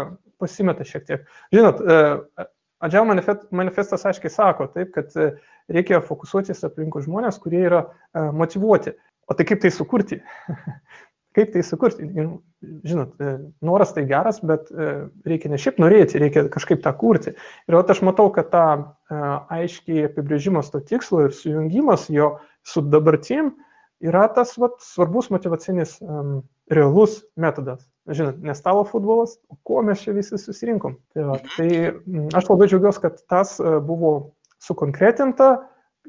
pasimeta 0.42 0.88
šiek 0.88 1.06
tiek. 1.06 1.30
Žinot, 1.54 1.82
e, 1.82 2.48
Adžiau 2.82 3.06
manifestas 3.06 4.08
aiškiai 4.10 4.34
sako, 4.34 4.66
taip, 4.74 4.90
kad 4.96 5.14
e, 5.14 5.28
reikia 5.70 6.00
fokusuotis 6.02 6.66
aplinkų 6.66 7.04
žmonės, 7.06 7.38
kurie 7.44 7.62
yra 7.68 7.84
e, 7.86 8.24
motivuoti. 8.34 8.96
O 9.32 9.38
tai 9.38 9.48
kaip 9.48 9.64
tai 9.64 9.72
sukurti? 9.72 10.20
kaip 11.38 11.54
tai 11.54 11.64
sukurti? 11.64 12.10
Žinot, 12.92 13.16
noras 13.64 13.96
tai 13.96 14.04
geras, 14.10 14.42
bet 14.44 14.68
reikia 15.26 15.52
ne 15.54 15.60
šiaip 15.62 15.80
norėti, 15.80 16.20
reikia 16.20 16.46
kažkaip 16.52 16.84
tą 16.84 16.92
kurti. 17.00 17.38
Ir 17.72 17.80
aš 17.80 18.04
matau, 18.04 18.28
kad 18.36 18.52
ta 18.52 18.66
aiškiai 19.56 20.10
apibrėžimas 20.10 20.74
to 20.74 20.84
tikslo 20.84 21.30
ir 21.30 21.36
sujungimas 21.38 22.10
jo 22.12 22.36
su 22.68 22.84
dabartim 22.84 23.56
yra 24.02 24.26
tas 24.34 24.58
vat, 24.58 24.80
svarbus 24.82 25.30
motivacinis 25.30 25.96
um, 26.02 26.42
realus 26.74 27.22
metodas. 27.38 27.86
Žinot, 28.10 28.40
ne 28.42 28.56
stalo 28.58 28.84
futbolas, 28.88 29.36
o 29.50 29.58
ko 29.64 29.84
mes 29.86 30.02
čia 30.02 30.16
visi 30.18 30.40
susirinkom. 30.42 30.98
Tai, 31.14 31.26
va, 31.28 31.38
tai 31.54 31.68
aš 32.34 32.50
labai 32.50 32.68
džiaugiuosi, 32.72 33.02
kad 33.04 33.20
tas 33.30 33.60
e, 33.62 33.76
buvo 33.86 34.34
sukonkretinta 34.64 35.52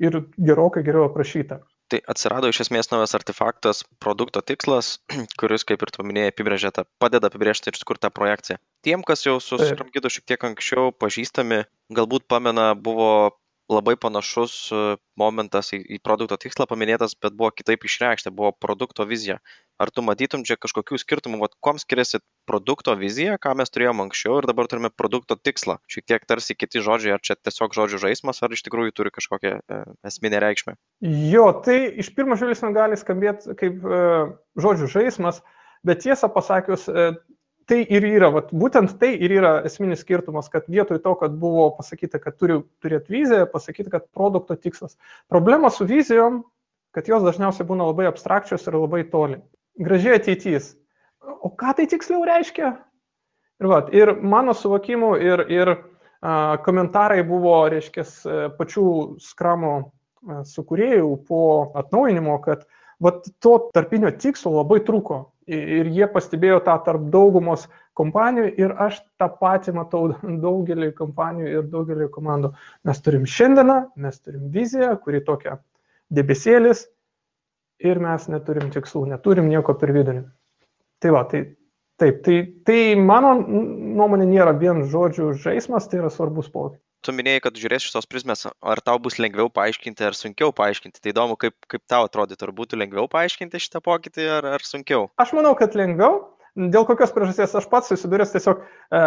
ir 0.01 0.23
gerokai 0.41 0.85
geriau 0.87 1.11
aprašyta. 1.11 1.61
Tai 1.93 1.99
atsirado 2.09 2.49
iš 2.49 2.63
esmės 2.65 2.89
naujas 2.89 3.13
artefaktas, 3.19 3.83
produkto 4.01 4.41
tikslas, 4.41 4.95
kuris, 5.41 5.67
kaip 5.69 5.83
ir 5.85 5.91
tu 5.93 6.01
paminėjai, 6.01 6.33
apibrėžia 6.33 6.71
tą, 6.73 6.87
padeda 7.03 7.29
apibrėžti 7.29 7.69
ir 7.69 7.77
sukurtą 7.77 8.09
projekciją. 8.09 8.57
Tiem, 8.87 9.05
kas 9.05 9.27
jau 9.27 9.35
su 9.45 9.59
Skramgidu 9.61 10.09
šiek 10.15 10.25
tiek 10.33 10.47
anksčiau 10.49 10.95
pažįstami, 10.97 11.67
galbūt 11.93 12.25
pamena, 12.33 12.71
buvo 12.73 13.11
labai 13.73 13.99
panašus 14.01 14.55
e, 14.73 14.81
momentas 15.21 15.75
į, 15.77 15.83
į 15.97 15.99
produkto 16.05 16.39
tikslą 16.41 16.67
paminėtas, 16.71 17.13
bet 17.21 17.37
buvo 17.37 17.53
kitaip 17.53 17.85
išreikšta, 17.85 18.33
buvo 18.33 18.55
produkto 18.57 19.05
vizija. 19.09 19.39
Ar 19.77 19.93
tu 19.93 20.05
matytum 20.07 20.47
čia 20.49 20.57
kažkokių 20.61 21.01
skirtumų, 21.05 21.43
vat, 21.45 21.61
kuom 21.61 21.81
skiriasi 21.83 22.23
produkto 22.49 22.95
vizija, 22.99 23.39
ką 23.43 23.55
mes 23.59 23.71
turėjome 23.73 24.07
anksčiau 24.07 24.41
ir 24.41 24.49
dabar 24.51 24.69
turime 24.71 24.91
produkto 24.91 25.37
tikslą? 25.39 25.79
Šiek 25.91 26.07
tiek 26.11 26.25
tarsi 26.29 26.57
kiti 26.59 26.83
žodžiai, 26.85 27.17
ar 27.17 27.25
čia 27.25 27.37
tiesiog 27.39 27.75
žodžių 27.77 28.01
žaidimas, 28.03 28.43
ar 28.43 28.55
iš 28.55 28.65
tikrųjų 28.67 28.95
turi 28.97 29.13
kažkokią 29.15 29.53
e, 29.59 29.81
esminę 30.09 30.43
reikšmę? 30.43 30.77
Jo, 31.33 31.49
tai 31.65 31.79
iš 32.03 32.13
pirmo 32.17 32.39
žvilgsnio 32.41 32.73
gali 32.77 32.99
skambėti 33.01 33.57
kaip 33.59 33.85
e, 33.85 34.03
žodžių 34.63 34.91
žaidimas, 34.97 35.43
bet 35.87 36.03
tiesą 36.05 36.31
pasakius, 36.35 36.89
e, 36.91 37.13
tai 37.71 37.81
ir 37.87 38.07
yra, 38.07 38.33
vat, 38.35 38.51
būtent 38.53 38.97
tai 39.01 39.15
ir 39.17 39.37
yra 39.39 39.55
esminis 39.69 40.03
skirtumas, 40.03 40.51
kad 40.53 40.67
vietoj 40.71 41.01
to, 41.05 41.15
kad 41.21 41.35
buvo 41.39 41.71
pasakyta, 41.79 42.21
kad 42.23 42.37
turi 42.41 42.61
turėti 42.83 43.15
viziją, 43.15 43.47
pasakyta, 43.53 43.95
kad 43.97 44.11
produkto 44.15 44.59
tikslas. 44.59 44.99
Problema 45.33 45.71
su 45.71 45.87
vizijom, 45.89 46.43
kad 46.93 47.09
jos 47.09 47.25
dažniausiai 47.25 47.67
būna 47.69 47.89
labai 47.89 48.11
abstrakčios 48.11 48.67
ir 48.67 48.77
labai 48.77 49.05
toli. 49.09 49.41
Gražiai 49.81 50.19
ateitis. 50.19 50.75
O 51.23 51.51
ką 51.59 51.75
tai 51.79 51.87
tiksliau 51.91 52.25
reiškia? 52.27 52.75
Ir, 53.63 53.69
vat, 53.71 53.91
ir 53.95 54.15
mano 54.23 54.55
suvokimu 54.59 55.15
ir, 55.23 55.45
ir 55.53 55.73
a, 55.75 56.59
komentarai 56.65 57.23
buvo, 57.27 57.55
reiškia, 57.71 58.05
pačių 58.59 58.87
skramo 59.23 59.75
sukūrėjų 60.23 61.11
po 61.29 61.43
atnaujinimo, 61.79 62.39
kad 62.45 62.67
vat, 63.03 63.27
to 63.43 63.57
tarpinio 63.75 64.11
tikslo 64.15 64.55
labai 64.61 64.81
trūko 64.87 65.25
ir 65.51 65.89
jie 65.91 66.07
pastebėjo 66.11 66.61
tą 66.67 66.77
tarp 66.87 67.09
daugumos 67.11 67.67
kompanijų 67.99 68.53
ir 68.63 68.75
aš 68.81 69.01
tą 69.21 69.29
patį 69.41 69.75
matau 69.79 70.05
daugelį 70.47 70.93
kompanijų 70.99 71.49
ir 71.59 71.69
daugelį 71.73 72.09
komandų. 72.15 72.53
Mes 72.89 73.03
turim 73.03 73.27
šiandieną, 73.27 73.79
mes 73.97 74.21
turim 74.21 74.49
viziją, 74.55 74.95
kuri 75.03 75.23
tokia 75.27 75.59
debesėlis 76.13 76.87
ir 77.83 77.99
mes 77.99 78.29
neturim 78.31 78.71
tikslų, 78.71 79.09
neturim 79.11 79.51
nieko 79.51 79.75
per 79.75 79.93
vidurį. 79.97 80.23
Tai 81.03 81.13
va, 81.17 81.25
tai 81.31 81.43
taip, 82.01 82.23
tai, 82.27 82.39
tai 82.67 82.81
mano 82.99 83.35
nuomonė 83.43 84.29
nėra 84.31 84.55
vien 84.59 84.85
žodžių 84.91 85.33
žaidimas, 85.43 85.91
tai 85.91 86.03
yra 86.03 86.11
svarbus 86.15 86.51
pokytis 86.53 86.83
tu 87.03 87.15
minėjai, 87.15 87.43
kad 87.47 87.59
žiūrėsi 87.59 87.91
šitos 87.91 88.09
prizmės, 88.11 88.45
ar 88.47 88.81
tau 88.85 88.99
bus 89.03 89.19
lengviau 89.19 89.51
paaiškinti 89.53 90.07
ar 90.07 90.17
sunkiau 90.17 90.53
paaiškinti. 90.55 91.03
Tai 91.03 91.13
įdomu, 91.13 91.37
kaip, 91.41 91.57
kaip 91.71 91.83
tau 91.91 92.07
atrodytų, 92.07 92.47
ar 92.47 92.55
būtų 92.59 92.79
lengviau 92.79 93.09
paaiškinti 93.11 93.61
šitą 93.63 93.83
pokytį 93.85 94.29
ar, 94.39 94.49
ar 94.59 94.67
sunkiau? 94.67 95.09
Aš 95.23 95.35
manau, 95.39 95.57
kad 95.59 95.77
lengviau. 95.79 96.23
Dėl 96.53 96.85
kokios 96.85 97.15
priežasties 97.15 97.55
aš 97.57 97.67
pats 97.73 97.89
susidūręs 97.89 98.35
tiesiog 98.35 98.61
e, 98.61 99.03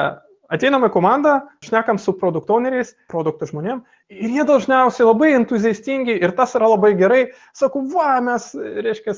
ateiname 0.52 0.90
komandą, 0.94 1.40
šnekam 1.66 2.00
su 2.02 2.14
produktoneriais, 2.20 2.94
produktų 3.12 3.50
žmonėm 3.52 3.82
ir 4.14 4.36
jie 4.38 4.46
dažniausiai 4.48 5.08
labai 5.08 5.32
entuziastingi 5.40 6.18
ir 6.22 6.36
tas 6.38 6.56
yra 6.58 6.70
labai 6.74 6.94
gerai. 7.00 7.22
Sakau, 7.58 7.86
va, 7.92 8.20
mes, 8.26 8.52
reiškia, 8.56 9.16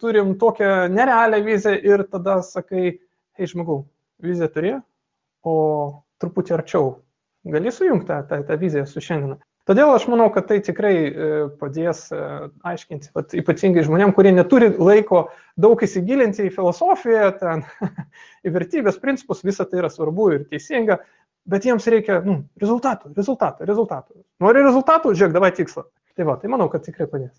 turim 0.00 0.36
tokią 0.40 0.88
nerealią 0.94 1.42
viziją 1.46 1.74
ir 1.92 2.06
tada 2.12 2.38
sakai, 2.46 2.98
hei 3.38 3.50
žmogau, 3.50 3.82
viziją 4.22 4.50
turi, 4.54 4.76
o 5.46 5.56
truputį 6.22 6.58
arčiau 6.58 6.96
gali 7.48 7.72
sujungti 7.72 8.10
tą, 8.10 8.22
tą, 8.28 8.42
tą 8.46 8.58
viziją 8.60 8.86
su 8.86 9.02
šiandiena. 9.02 9.38
Todėl 9.68 9.90
aš 9.92 10.06
manau, 10.08 10.30
kad 10.32 10.46
tai 10.48 10.62
tikrai 10.64 10.92
e, 10.96 11.26
padės 11.60 12.06
e, 12.08 12.18
aiškinti, 12.70 13.10
vat, 13.12 13.34
ypatingai 13.36 13.82
žmonėm, 13.84 14.14
kurie 14.16 14.30
neturi 14.32 14.70
laiko 14.72 15.26
daug 15.60 15.82
įsigilinti 15.84 16.46
į 16.46 16.52
filosofiją, 16.54 17.26
ten, 17.36 17.64
į 18.48 18.54
vertybės 18.54 18.96
principus, 19.02 19.44
visa 19.44 19.66
tai 19.68 19.82
yra 19.82 19.90
svarbu 19.92 20.30
ir 20.32 20.46
teisinga, 20.48 20.96
bet 21.52 21.68
jiems 21.68 21.84
reikia 21.92 22.22
nu, 22.24 22.38
rezultatų, 22.62 23.12
rezultatų, 23.18 23.68
rezultatų. 23.68 24.16
Nori 24.40 24.64
rezultatų, 24.64 25.12
žiūrėk, 25.12 25.34
davai 25.36 25.52
tikslą. 25.58 25.84
Tai 26.16 26.26
va, 26.30 26.38
tai 26.40 26.48
manau, 26.54 26.70
kad 26.72 26.86
tikrai 26.88 27.04
padės. 27.10 27.34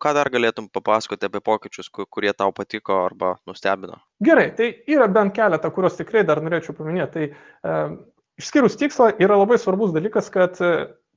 Ką 0.00 0.14
dar 0.14 0.30
galėtum 0.32 0.70
papasakoti 0.72 1.26
apie 1.28 1.42
pokyčius, 1.44 1.90
kurie 1.92 2.32
tau 2.32 2.48
patiko 2.54 3.02
arba 3.02 3.34
nustebino? 3.50 3.98
Gerai, 4.24 4.52
tai 4.56 4.70
yra 4.88 5.08
bent 5.10 5.34
keletą, 5.36 5.68
kuriuos 5.74 5.98
tikrai 5.98 6.24
dar 6.24 6.40
norėčiau 6.40 6.76
paminėti. 6.78 7.28
Tai 7.28 7.28
e, 7.28 7.76
išskyrus 8.40 8.78
tikslą 8.80 9.10
yra 9.20 9.36
labai 9.40 9.58
svarbus 9.60 9.92
dalykas, 9.92 10.30
kad 10.32 10.56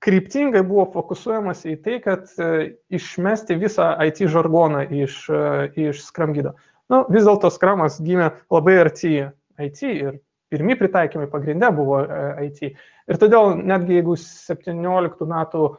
kryptingai 0.02 0.64
buvo 0.66 0.88
fokusuojamas 0.96 1.64
į 1.70 1.76
tai, 1.86 2.00
kad 2.04 2.26
e, 2.42 2.74
išmesti 2.94 3.58
visą 3.62 3.92
IT 4.08 4.24
žargoną 4.34 4.88
iš, 5.04 5.22
e, 5.30 5.44
iš 5.90 6.02
Scrum 6.08 6.34
gydo. 6.36 6.56
Nu, 6.92 7.04
vis 7.14 7.28
dėlto 7.28 7.52
Scrumas 7.54 8.00
gimė 8.04 8.32
labai 8.52 8.80
arti 8.82 9.14
IT 9.62 9.84
ir 9.86 10.18
pirmi 10.52 10.76
pritaikymai 10.80 11.30
pagrindė 11.32 11.70
buvo 11.76 12.02
e, 12.02 12.24
IT. 12.48 12.74
Ir 13.12 13.22
todėl 13.22 13.54
netgi 13.60 14.00
jeigu 14.00 14.18
17 14.20 15.30
metų 15.30 15.70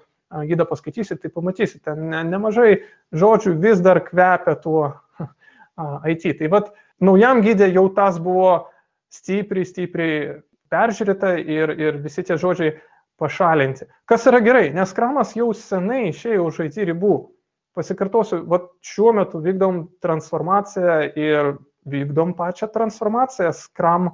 gydą 0.49 0.65
paskaitysit, 0.71 1.21
tai 1.21 1.29
pamatysite, 1.33 1.93
ne, 1.99 2.23
nemažai 2.25 2.79
žodžių 3.13 3.57
vis 3.61 3.83
dar 3.85 4.01
kvepia 4.07 4.55
tuo 4.63 4.87
IT. 6.13 6.29
Tai 6.39 6.53
vad, 6.55 6.71
naujam 7.03 7.43
gydė 7.45 7.69
jau 7.75 7.89
tas 7.93 8.23
buvo 8.23 8.55
stipriai, 9.13 9.67
stipriai 9.69 10.17
peržiūrėta 10.73 11.35
ir, 11.43 11.75
ir 11.77 12.01
visi 12.01 12.25
tie 12.25 12.39
žodžiai 12.41 12.79
pašalinti. 13.21 13.89
Kas 14.09 14.27
yra 14.31 14.41
gerai, 14.45 14.71
nes 14.75 14.95
kramas 14.97 15.37
jau 15.37 15.51
senai 15.57 16.09
išėjo 16.11 16.49
už 16.49 16.65
IT 16.69 16.81
ribų. 16.91 17.17
Pasikartosiu, 17.77 18.43
va 18.49 18.61
šiuo 18.85 19.15
metu 19.17 19.41
vykdom 19.41 19.87
transformaciją 20.05 20.97
ir 21.17 21.55
vykdom 21.89 22.35
pačią 22.37 22.69
transformaciją, 22.73 23.53
Scrum, 23.57 24.11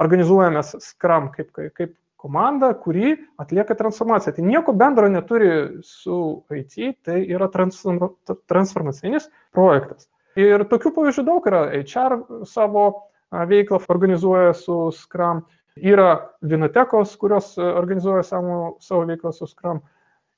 organizuojamės 0.00 0.76
Scrum 0.84 1.32
kaip, 1.34 1.50
kaip, 1.56 1.72
kaip 1.76 1.96
komanda, 2.20 2.70
kuri 2.74 3.16
atlieka 3.40 3.74
transformaciją. 3.74 4.36
Tai 4.36 4.46
nieko 4.46 4.74
bendro 4.76 5.08
neturi 5.08 5.50
su 5.86 6.44
IT, 6.54 6.76
tai 7.04 7.22
yra 7.26 7.48
transform, 7.52 8.12
transformacinis 8.50 9.30
projektas. 9.56 10.08
Ir 10.38 10.62
tokių 10.70 10.92
pavyzdžių 10.96 11.24
daug 11.26 11.46
yra. 11.50 11.64
HR 11.80 12.44
savo 12.48 12.84
veiklą 13.30 13.80
organizuoja 13.88 14.52
su 14.54 14.76
Scrum, 14.94 15.42
yra 15.76 16.10
Vinotekos, 16.42 17.16
kurios 17.20 17.54
organizuoja 17.58 18.22
savo, 18.26 18.76
savo 18.80 19.04
veiklą 19.08 19.32
su 19.34 19.48
Scrum. 19.48 19.82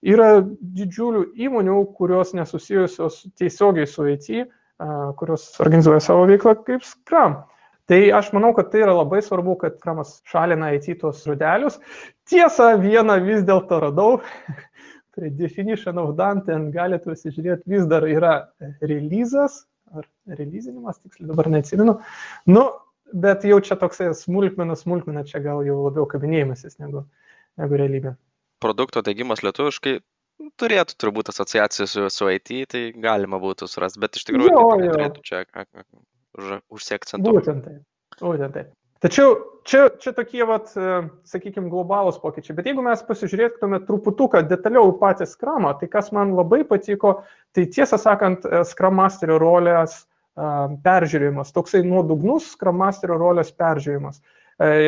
Yra 0.03 0.43
didžiulių 0.43 1.29
įmonių, 1.47 1.79
kurios 1.97 2.33
nesusijusios 2.35 3.23
tiesiogiai 3.39 3.87
su 3.87 4.09
IT, 4.11 4.29
kurios 5.19 5.47
organizuoja 5.63 6.03
savo 6.03 6.27
veiklą 6.31 6.57
kaip 6.67 6.85
Scrum. 6.87 7.39
Tai 7.91 7.99
aš 8.15 8.31
manau, 8.35 8.53
kad 8.55 8.71
tai 8.73 8.85
yra 8.85 8.95
labai 8.95 9.21
svarbu, 9.25 9.57
kad 9.61 9.79
Kramas 9.83 10.21
šalina 10.31 10.71
IT 10.77 11.01
tuos 11.01 11.25
žodelius. 11.27 11.81
Tiesa, 12.31 12.77
vieną 12.81 13.19
vis 13.27 13.43
dėlto 13.47 13.81
radau. 13.83 14.21
Prie 15.15 15.29
definition 15.37 15.99
of 16.01 16.15
done 16.17 16.41
ten 16.47 16.71
galite 16.73 17.11
pasižiūrėti, 17.11 17.69
vis 17.69 17.85
dar 17.91 18.07
yra 18.09 18.37
releasas, 18.81 19.67
ar 19.93 20.07
releasinimas, 20.39 21.03
tiksliai 21.03 21.29
dabar 21.29 21.51
neatsimenu. 21.53 21.99
Nu, 22.49 22.63
bet 23.13 23.47
jau 23.49 23.59
čia 23.65 23.77
toksai 23.81 24.11
smulkmena, 24.17 24.77
smulkmena, 24.79 25.25
čia 25.29 25.43
gal 25.45 25.63
jau 25.67 25.79
labiau 25.87 26.07
kabinėjimasis 26.11 26.79
negu, 26.83 27.05
negu 27.61 27.81
realybė. 27.81 28.17
Produkto 28.63 29.03
dėgymas 29.05 29.43
lietuviškai 29.45 29.99
turėtų 30.61 30.99
turbūt 30.99 31.31
asociacijų 31.33 31.89
su, 31.89 32.05
su 32.13 32.29
IT, 32.33 32.53
tai 32.73 32.85
galima 32.99 33.41
būtų 33.43 33.69
surasti, 33.71 34.03
bet 34.03 34.19
iš 34.19 34.29
tikrųjų 34.29 34.53
jo, 34.53 34.69
tai 34.69 34.93
turėtų 34.93 35.27
čia 35.27 35.43
užsiakcentuoti. 36.73 37.39
Būtent 37.39 37.67
taip. 37.67 37.83
Būtent 38.23 38.57
taip. 38.57 38.71
Tačiau 39.03 39.33
čia, 39.67 39.89
čia 39.99 40.13
tokie, 40.15 40.45
vat, 40.47 40.71
e, 40.79 40.99
sakykime, 41.27 41.67
globalūs 41.73 42.21
pokyčiai. 42.23 42.55
Bet 42.55 42.69
jeigu 42.71 42.85
mes 42.87 43.03
pasižiūrėtume 43.03 43.81
truputuką 43.89 44.45
detaliau 44.47 44.93
patį 45.01 45.27
skramą, 45.27 45.73
tai 45.81 45.89
kas 45.91 46.13
man 46.15 46.37
labai 46.39 46.63
patiko, 46.69 47.17
tai 47.51 47.67
tiesą 47.67 47.99
sakant, 47.99 48.47
e, 48.47 48.63
skram 48.69 49.01
masterio 49.01 49.41
rolės 49.43 50.05
peržiūrėjimas, 50.37 51.53
toksai 51.53 51.83
nuodugnus 51.85 52.53
skram 52.55 52.79
masterio 52.81 53.19
rolės 53.21 53.53
peržiūrėjimas. 53.53 54.23
Uh, 54.23 54.43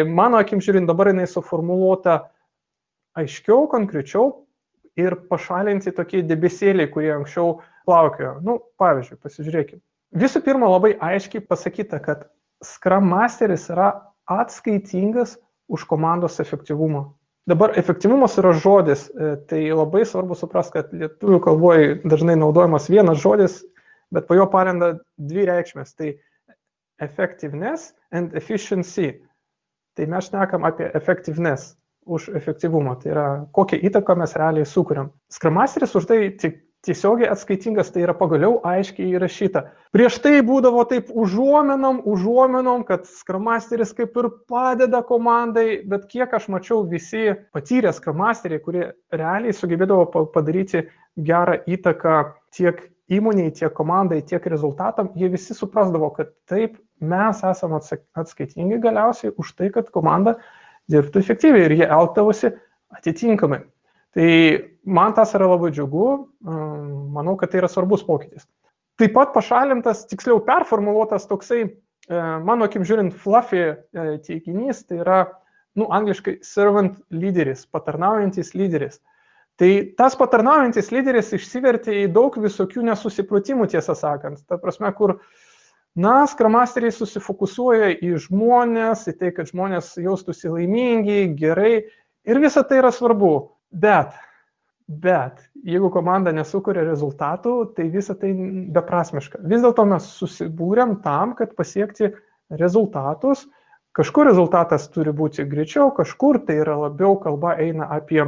mano 0.06 0.38
akim 0.38 0.62
žiūrint, 0.64 0.88
dabar 0.88 1.10
jinai 1.10 1.26
suformuoluota 1.28 2.30
aiškiau, 3.18 3.66
konkrečiau 3.70 4.46
ir 4.96 5.16
pašalinti 5.30 5.92
tokie 5.94 6.22
debesėliai, 6.26 6.90
kurie 6.90 7.12
anksčiau 7.14 7.58
plaukiojo. 7.88 8.38
Nu, 8.44 8.58
pavyzdžiui, 8.80 9.18
pasižiūrėkime. 9.22 9.82
Visų 10.14 10.44
pirma, 10.46 10.70
labai 10.70 10.94
aiškiai 11.02 11.42
pasakyta, 11.42 11.98
kad 12.02 12.28
Scrum 12.64 13.08
Masteris 13.10 13.66
yra 13.72 13.90
atskaitingas 14.30 15.36
už 15.68 15.84
komandos 15.90 16.38
efektyvumą. 16.40 17.08
Dabar 17.50 17.74
efektyvumas 17.76 18.38
yra 18.40 18.54
žodis, 18.56 19.08
e, 19.10 19.34
tai 19.50 19.66
labai 19.74 20.04
svarbu 20.08 20.36
suprasti, 20.38 20.78
kad 20.78 20.94
lietuvių 20.96 21.40
kalboje 21.44 21.88
dažnai 22.08 22.38
naudojamas 22.40 22.88
vienas 22.88 23.20
žodis, 23.20 23.58
bet 24.14 24.28
po 24.28 24.38
jo 24.38 24.46
parenda 24.50 24.94
dvi 25.18 25.46
reikšmės. 25.50 25.94
Tai 25.98 26.12
effectiveness 27.04 27.92
and 28.12 28.34
efficiency. 28.38 29.12
Tai 29.94 30.06
mes 30.10 30.28
šnekam 30.28 30.66
apie 30.66 30.90
effectiveness 30.94 31.74
už 32.04 32.28
efektyvumą, 32.36 32.98
tai 33.00 33.14
yra 33.14 33.26
kokią 33.56 33.78
įtaką 33.88 34.16
mes 34.20 34.34
realiai 34.36 34.66
sukuriam. 34.68 35.10
Scrum 35.32 35.56
Masteris 35.56 35.94
už 35.96 36.06
tai 36.10 36.18
tik 36.40 36.60
tiesiogiai 36.84 37.30
atskaitingas, 37.32 37.90
tai 37.92 38.04
yra 38.04 38.14
pagaliau 38.16 38.58
aiškiai 38.66 39.14
įrašyta. 39.16 39.64
Prieš 39.94 40.18
tai 40.24 40.34
būdavo 40.44 40.84
taip 40.90 41.08
užuomenom, 41.08 42.02
užuomenom, 42.10 42.84
kad 42.88 43.06
skramasteris 43.08 43.94
kaip 43.96 44.16
ir 44.20 44.28
padeda 44.50 45.00
komandai, 45.06 45.80
bet 45.88 46.04
kiek 46.10 46.34
aš 46.36 46.50
mačiau 46.52 46.82
visi 46.90 47.32
patyrę 47.56 47.92
skramasteriai, 47.96 48.62
kurie 48.64 48.90
realiai 49.14 49.56
sugebėdavo 49.56 50.26
padaryti 50.34 50.84
gerą 51.16 51.60
įtaką 51.64 52.18
tiek 52.54 52.82
įmoniai, 53.14 53.52
tiek 53.54 53.72
komandai, 53.76 54.22
tiek 54.26 54.44
rezultatam, 54.50 55.12
jie 55.18 55.30
visi 55.32 55.56
suprasdavo, 55.56 56.10
kad 56.16 56.32
taip 56.50 56.76
mes 57.04 57.40
esame 57.44 57.80
atskaitingi 58.18 58.80
galiausiai 58.82 59.34
už 59.36 59.54
tai, 59.58 59.70
kad 59.74 59.90
komanda 59.94 60.36
dirbtų 60.92 61.22
efektyviai 61.22 61.68
ir 61.68 61.76
jie 61.78 61.86
elgdavosi 61.88 62.52
atitinkamai. 62.94 63.62
Tai 64.14 64.28
man 64.86 65.14
tas 65.16 65.32
yra 65.34 65.48
labai 65.50 65.72
džiugu, 65.74 66.08
manau, 67.14 67.34
kad 67.40 67.50
tai 67.50 67.62
yra 67.62 67.70
svarbus 67.70 68.04
pokytis. 68.06 68.46
Taip 69.00 69.14
pat 69.16 69.32
pašalintas, 69.34 70.04
tiksliau 70.06 70.38
performuluotas 70.46 71.26
toksai, 71.26 71.64
mano 72.46 72.68
akim 72.68 72.84
žiūrint, 72.86 73.16
fluffy 73.18 73.64
teiginys, 74.26 74.84
tai 74.86 75.00
yra, 75.02 75.18
nu, 75.74 75.88
angliškai 75.90 76.36
servant 76.46 77.00
lyderis, 77.10 77.64
patarnaujantis 77.74 78.54
lyderis. 78.54 79.00
Tai 79.60 79.70
tas 79.94 80.16
patarnaujantis 80.18 80.90
lyderis 80.90 81.30
išsivertė 81.36 82.00
į 82.02 82.06
daug 82.14 82.34
visokių 82.42 82.82
nesusipratimų, 82.88 83.68
tiesą 83.70 83.94
sakant. 83.94 84.40
Ta 84.50 84.58
prasme, 84.58 84.90
kur, 84.98 85.20
na, 85.94 86.24
skramasteriai 86.30 86.94
susifokusuoja 86.94 87.92
į 88.02 88.16
žmonės, 88.26 89.06
į 89.12 89.14
tai, 89.20 89.30
kad 89.36 89.52
žmonės 89.52 89.92
jaustųsi 90.02 90.50
laimingi, 90.50 91.20
gerai. 91.38 91.84
Ir 92.26 92.40
visa 92.42 92.64
tai 92.66 92.80
yra 92.80 92.90
svarbu. 92.94 93.34
Bet, 93.70 94.10
bet, 94.90 95.38
jeigu 95.62 95.90
komanda 95.94 96.32
nesukuria 96.34 96.82
rezultatų, 96.88 97.54
tai 97.78 97.86
visa 97.94 98.16
tai 98.18 98.32
beprasmiška. 98.74 99.38
Vis 99.46 99.62
dėlto 99.62 99.84
mes 99.86 100.08
susibūrėm 100.18 100.98
tam, 101.04 101.36
kad 101.38 101.54
pasiekti 101.54 102.10
rezultatus. 102.50 103.46
Kažkur 103.94 104.26
rezultatas 104.26 104.88
turi 104.90 105.14
būti 105.14 105.46
greičiau, 105.46 105.92
kažkur 105.94 106.40
tai 106.42 106.58
yra 106.64 106.74
labiau 106.88 107.14
kalba 107.22 107.54
eina 107.62 107.86
apie 107.94 108.24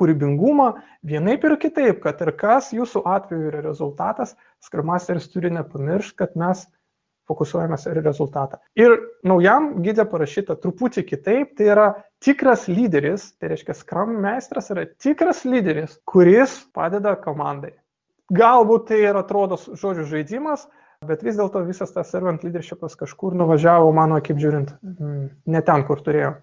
kūrybingumą, 0.00 0.70
vienaip 1.06 1.44
ir 1.46 1.56
kitaip, 1.62 2.00
kad 2.04 2.22
ir 2.24 2.32
kas 2.38 2.72
jūsų 2.74 3.04
atveju 3.06 3.50
yra 3.50 3.62
rezultatas, 3.64 4.34
skramasteris 4.64 5.28
turi 5.32 5.52
nepamiršti, 5.54 6.16
kad 6.18 6.34
mes 6.38 6.64
fokusuojamės 7.28 7.86
ir 7.88 8.02
rezultatą. 8.04 8.58
Ir 8.76 8.98
naujam 9.24 9.70
gydė 9.84 10.04
parašyta 10.10 10.58
truputį 10.60 11.06
kitaip, 11.08 11.54
tai 11.56 11.70
yra 11.72 11.86
tikras 12.24 12.66
lyderis, 12.68 13.30
tai 13.38 13.54
reiškia 13.54 13.76
Scrum 13.78 14.18
meistras 14.24 14.68
yra 14.74 14.84
tikras 15.00 15.44
lyderis, 15.48 15.96
kuris 16.08 16.58
padeda 16.76 17.16
komandai. 17.20 17.72
Galbūt 18.34 18.88
tai 18.90 19.02
ir 19.04 19.16
atrodo 19.20 19.56
žodžių 19.56 20.08
žaidimas, 20.10 20.66
bet 21.04 21.24
vis 21.24 21.36
dėlto 21.36 21.64
visas 21.64 21.92
tas 21.92 22.12
servant 22.12 22.44
leadershipas 22.44 22.96
kažkur 22.96 23.36
nuvažiavo, 23.36 23.90
mano 23.92 24.20
akim 24.20 24.40
žiūrint, 24.40 24.76
mm, 24.80 25.24
ne 25.52 25.64
ten, 25.64 25.84
kur 25.88 26.00
turėjo 26.04 26.38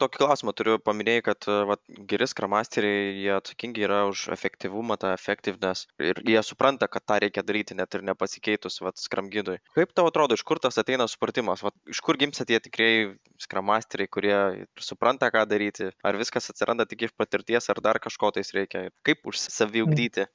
tokį 0.00 0.20
klausimą 0.22 0.54
turiu. 0.56 0.76
Paminėjai, 0.82 1.24
kad 1.26 1.46
vat, 1.68 1.82
geri 2.10 2.28
skramasteriai, 2.30 3.12
jie 3.22 3.32
atsakingi 3.36 3.84
yra 3.86 4.02
už 4.10 4.26
efektyvumą, 4.34 4.96
tą 5.00 5.12
effectiveness 5.14 5.86
ir 6.02 6.20
jie 6.26 6.40
supranta, 6.46 6.88
kad 6.90 7.04
tą 7.06 7.20
reikia 7.24 7.44
daryti 7.46 7.76
net 7.78 7.94
ir 7.96 8.04
nepasikeitus 8.06 8.80
vat, 8.84 8.98
skramgydui. 9.00 9.58
Kaip 9.76 9.94
tau 9.96 10.08
atrodo, 10.10 10.38
iš 10.38 10.44
kur 10.46 10.62
tas 10.62 10.80
ateina 10.80 11.08
supratimas, 11.10 11.64
vat, 11.66 11.76
iš 11.90 12.02
kur 12.04 12.18
gimsta 12.20 12.46
tie 12.48 12.60
tikrieji 12.62 13.12
skramasteriai, 13.40 14.10
kurie 14.10 14.40
supranta, 14.80 15.30
ką 15.32 15.44
daryti, 15.50 15.90
ar 16.06 16.18
viskas 16.20 16.50
atsiranda 16.52 16.88
tik 16.88 17.08
iš 17.08 17.14
patirties, 17.18 17.70
ar 17.72 17.82
dar 17.84 18.00
kažko 18.02 18.32
tais 18.36 18.54
reikia, 18.56 18.88
kaip 19.06 19.22
užsisaviugdyti? 19.30 20.26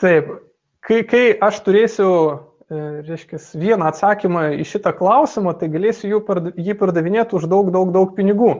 Taip, 0.00 0.34
kai, 0.84 1.00
kai 1.08 1.24
aš 1.40 1.62
turėsiu 1.64 2.10
reiškia, 2.70 3.38
vieną 3.54 3.86
atsakymą 3.90 4.42
į 4.58 4.64
šitą 4.66 4.92
klausimą, 4.98 5.54
tai 5.58 5.68
galėsiu 5.70 6.10
jį 6.10 6.74
pardavinėti 6.80 7.36
už 7.38 7.46
daug, 7.50 7.70
daug, 7.74 7.92
daug 7.94 8.14
pinigų. 8.16 8.52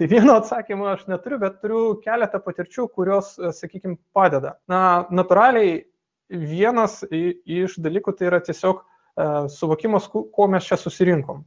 Tai 0.00 0.08
vieno 0.08 0.38
atsakymo 0.40 0.88
aš 0.94 1.04
neturiu, 1.10 1.40
bet 1.42 1.60
turiu 1.60 1.82
keletą 2.00 2.40
patirčių, 2.40 2.88
kurios, 2.94 3.34
sakykime, 3.58 3.98
padeda. 4.16 4.56
Na, 4.70 5.04
natūraliai 5.12 5.82
vienas 6.30 7.02
iš 7.10 7.76
dalykų 7.82 8.16
tai 8.16 8.30
yra 8.30 8.40
tiesiog 8.46 8.80
suvokimas, 9.52 10.08
ko 10.08 10.48
mes 10.48 10.64
čia 10.64 10.80
susirinkom. 10.80 11.44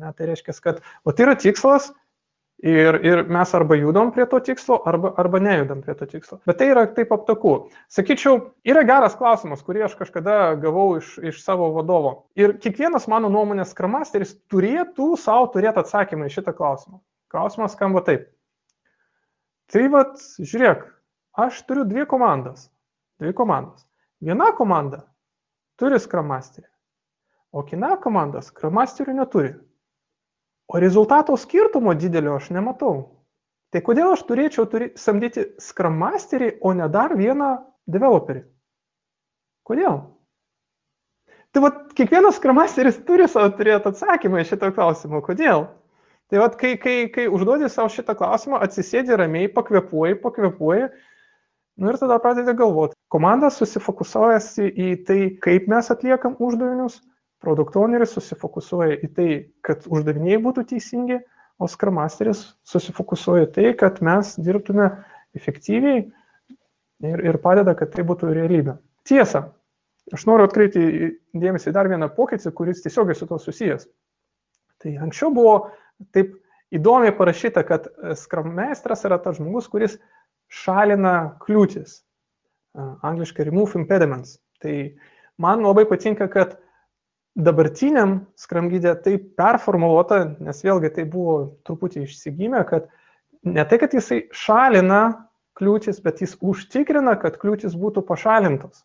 Ne, 0.00 0.08
tai 0.16 0.30
reiškia, 0.30 0.54
kad 0.64 0.80
o 1.04 1.12
tai 1.12 1.26
yra 1.26 1.34
tikslas 1.36 1.90
ir, 2.58 2.98
ir 3.04 3.22
mes 3.32 3.54
arba 3.54 3.76
judam 3.76 4.12
prie 4.14 4.26
to 4.30 4.40
tikslo, 4.40 4.78
arba, 4.88 5.12
arba 5.20 5.40
nejudam 5.42 5.82
prie 5.84 5.94
to 5.94 6.06
tikslo. 6.06 6.38
Bet 6.48 6.58
tai 6.60 6.70
yra 6.72 6.86
taip 6.96 7.12
aptaku. 7.12 7.54
Sakyčiau, 7.92 8.40
yra 8.66 8.84
geras 8.88 9.16
klausimas, 9.18 9.64
kurį 9.66 9.86
aš 9.86 9.96
kažkada 9.98 10.54
gavau 10.62 10.96
iš, 11.00 11.16
iš 11.20 11.42
savo 11.44 11.70
vadovo. 11.76 12.14
Ir 12.38 12.56
kiekvienas 12.62 13.08
mano 13.12 13.30
nuomonės 13.32 13.74
kramasteris 13.76 14.36
turėtų 14.52 15.14
savo 15.20 15.50
turėti 15.54 15.82
atsakymą 15.82 16.30
į 16.30 16.36
šitą 16.38 16.56
klausimą. 16.56 17.00
Klausimas 17.32 17.76
skamba 17.76 18.04
taip. 18.06 18.30
Tai 19.72 19.82
vad, 19.90 20.14
žiūrėk, 20.38 20.86
aš 21.42 21.58
turiu 21.66 21.84
dvi 21.88 22.06
komandas. 22.08 22.70
Dvi 23.20 23.34
komandas. 23.34 23.84
Viena 24.22 24.52
komanda 24.56 25.02
turi 25.76 25.98
skramasterį, 26.00 26.68
o 27.52 27.60
kita 27.68 27.96
komanda 28.00 28.40
skramasterių 28.44 29.16
neturi. 29.18 29.50
O 30.66 30.80
rezultato 30.82 31.36
skirtumo 31.38 31.94
didelio 31.94 32.36
aš 32.40 32.50
nematau. 32.54 32.96
Tai 33.70 33.82
kodėl 33.86 34.12
aš 34.14 34.24
turėčiau 34.26 34.66
turi, 34.70 34.90
samdyti 34.98 35.44
skramasterį, 35.62 36.56
o 36.62 36.72
ne 36.74 36.86
dar 36.90 37.14
vieną 37.18 37.56
developerį? 37.90 38.42
Kodėl? 39.66 39.98
Tai 41.54 41.62
vad, 41.64 41.78
kiekvienas 41.98 42.38
skramasteris 42.38 42.98
turi 43.08 43.26
savo 43.30 43.50
turėti 43.58 43.90
atsakymą 43.90 44.42
į 44.42 44.48
šitą 44.50 44.70
klausimą. 44.76 45.22
Kodėl? 45.24 45.66
Tai 46.30 46.40
vad, 46.42 46.56
kai, 46.60 46.74
kai, 46.82 46.96
kai 47.14 47.26
užduodi 47.30 47.70
savo 47.70 47.90
šitą 47.94 48.16
klausimą, 48.18 48.58
atsisėdi 48.66 49.14
ramiai, 49.18 49.50
pakvepuoji, 49.54 50.18
pakvepuoji, 50.22 50.88
nu 51.78 51.90
ir 51.92 51.98
tada 52.00 52.18
pradedi 52.22 52.54
galvoti. 52.58 52.96
Komanda 53.12 53.50
susifokusuojasi 53.54 54.66
į 54.68 54.88
tai, 55.06 55.20
kaip 55.42 55.68
mes 55.70 55.90
atliekam 55.94 56.34
uždavinius, 56.42 56.98
Produkt 57.44 57.76
owneris 57.76 58.14
susifokusuoja 58.16 58.96
į 59.04 59.10
tai, 59.16 59.30
kad 59.66 59.84
uždaviniai 59.92 60.38
būtų 60.42 60.64
teisingi, 60.72 61.20
o 61.58 61.68
Scrum 61.68 61.96
Masteris 62.00 62.42
susifokusuoja 62.68 63.48
tai, 63.52 63.70
kad 63.78 64.00
mes 64.04 64.34
dirbtume 64.40 64.88
efektyviai 65.36 66.02
ir, 67.04 67.22
ir 67.30 67.38
padeda, 67.44 67.76
kad 67.76 67.92
tai 67.94 68.04
būtų 68.08 68.32
realybė. 68.36 68.76
Tiesa, 69.08 69.46
aš 70.12 70.26
noriu 70.28 70.48
atkreipti 70.48 71.12
dėmesį 71.36 71.70
į 71.70 71.76
dar 71.76 71.88
vieną 71.92 72.10
pokytį, 72.16 72.52
kuris 72.56 72.82
tiesiogiai 72.84 73.16
su 73.16 73.28
to 73.28 73.38
susijęs. 73.40 73.86
Tai 74.82 74.96
anksčiau 75.06 75.32
buvo 75.34 75.56
taip 76.12 76.34
įdomiai 76.74 77.14
parašyta, 77.16 77.64
kad 77.68 77.88
Scrum 78.18 78.52
Meistras 78.56 79.04
yra 79.08 79.18
tas 79.22 79.38
žmogus, 79.38 79.68
kuris 79.72 79.96
šalina 80.52 81.36
kliūtis. 81.44 82.02
Angliškai 82.76 83.46
remove 83.48 83.78
impediments. 83.78 84.36
Tai 84.60 84.74
man 85.40 85.64
labai 85.64 85.86
patinka, 85.88 86.28
kad 86.28 86.58
dabartiniam 87.36 88.18
skramgydė 88.40 88.94
taip 89.04 89.30
performuluota, 89.38 90.22
nes 90.40 90.62
vėlgi 90.64 90.92
tai 90.96 91.04
buvo 91.08 91.36
truputį 91.68 92.06
išsigymę, 92.06 92.62
kad 92.68 92.88
ne 93.46 93.64
tai, 93.68 93.78
kad 93.82 93.94
jisai 93.94 94.24
šalina 94.34 95.28
kliūtis, 95.56 96.00
bet 96.04 96.22
jis 96.24 96.36
užtikrina, 96.40 97.16
kad 97.20 97.36
kliūtis 97.40 97.76
būtų 97.76 98.04
pašalintos. 98.08 98.84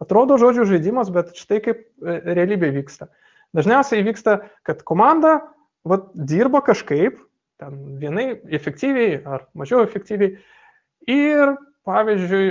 Atrodo 0.00 0.36
žodžių 0.40 0.66
žaidimas, 0.68 1.08
bet 1.12 1.32
štai 1.40 1.62
kaip 1.64 1.80
e, 1.80 2.18
realybė 2.36 2.68
vyksta. 2.74 3.08
Dažniausiai 3.56 4.04
vyksta, 4.04 4.38
kad 4.66 4.82
komanda 4.84 5.38
vat, 5.88 6.10
dirba 6.12 6.60
kažkaip, 6.64 7.22
ten 7.60 7.96
vienai 8.00 8.34
efektyviai 8.52 9.22
ar 9.24 9.46
mažiau 9.56 9.80
efektyviai 9.86 10.36
ir, 11.08 11.54
pavyzdžiui, 11.88 12.48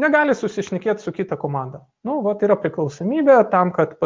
negali 0.00 0.34
susišnekėti 0.36 1.02
su 1.02 1.12
kita 1.14 1.36
komanda. 1.40 1.84
Nu, 2.06 2.20
va, 2.24 2.34
tai 2.38 2.48
yra 2.48 2.56
priklausomybė 2.60 3.38
tam, 3.52 3.72
kad 3.74 3.96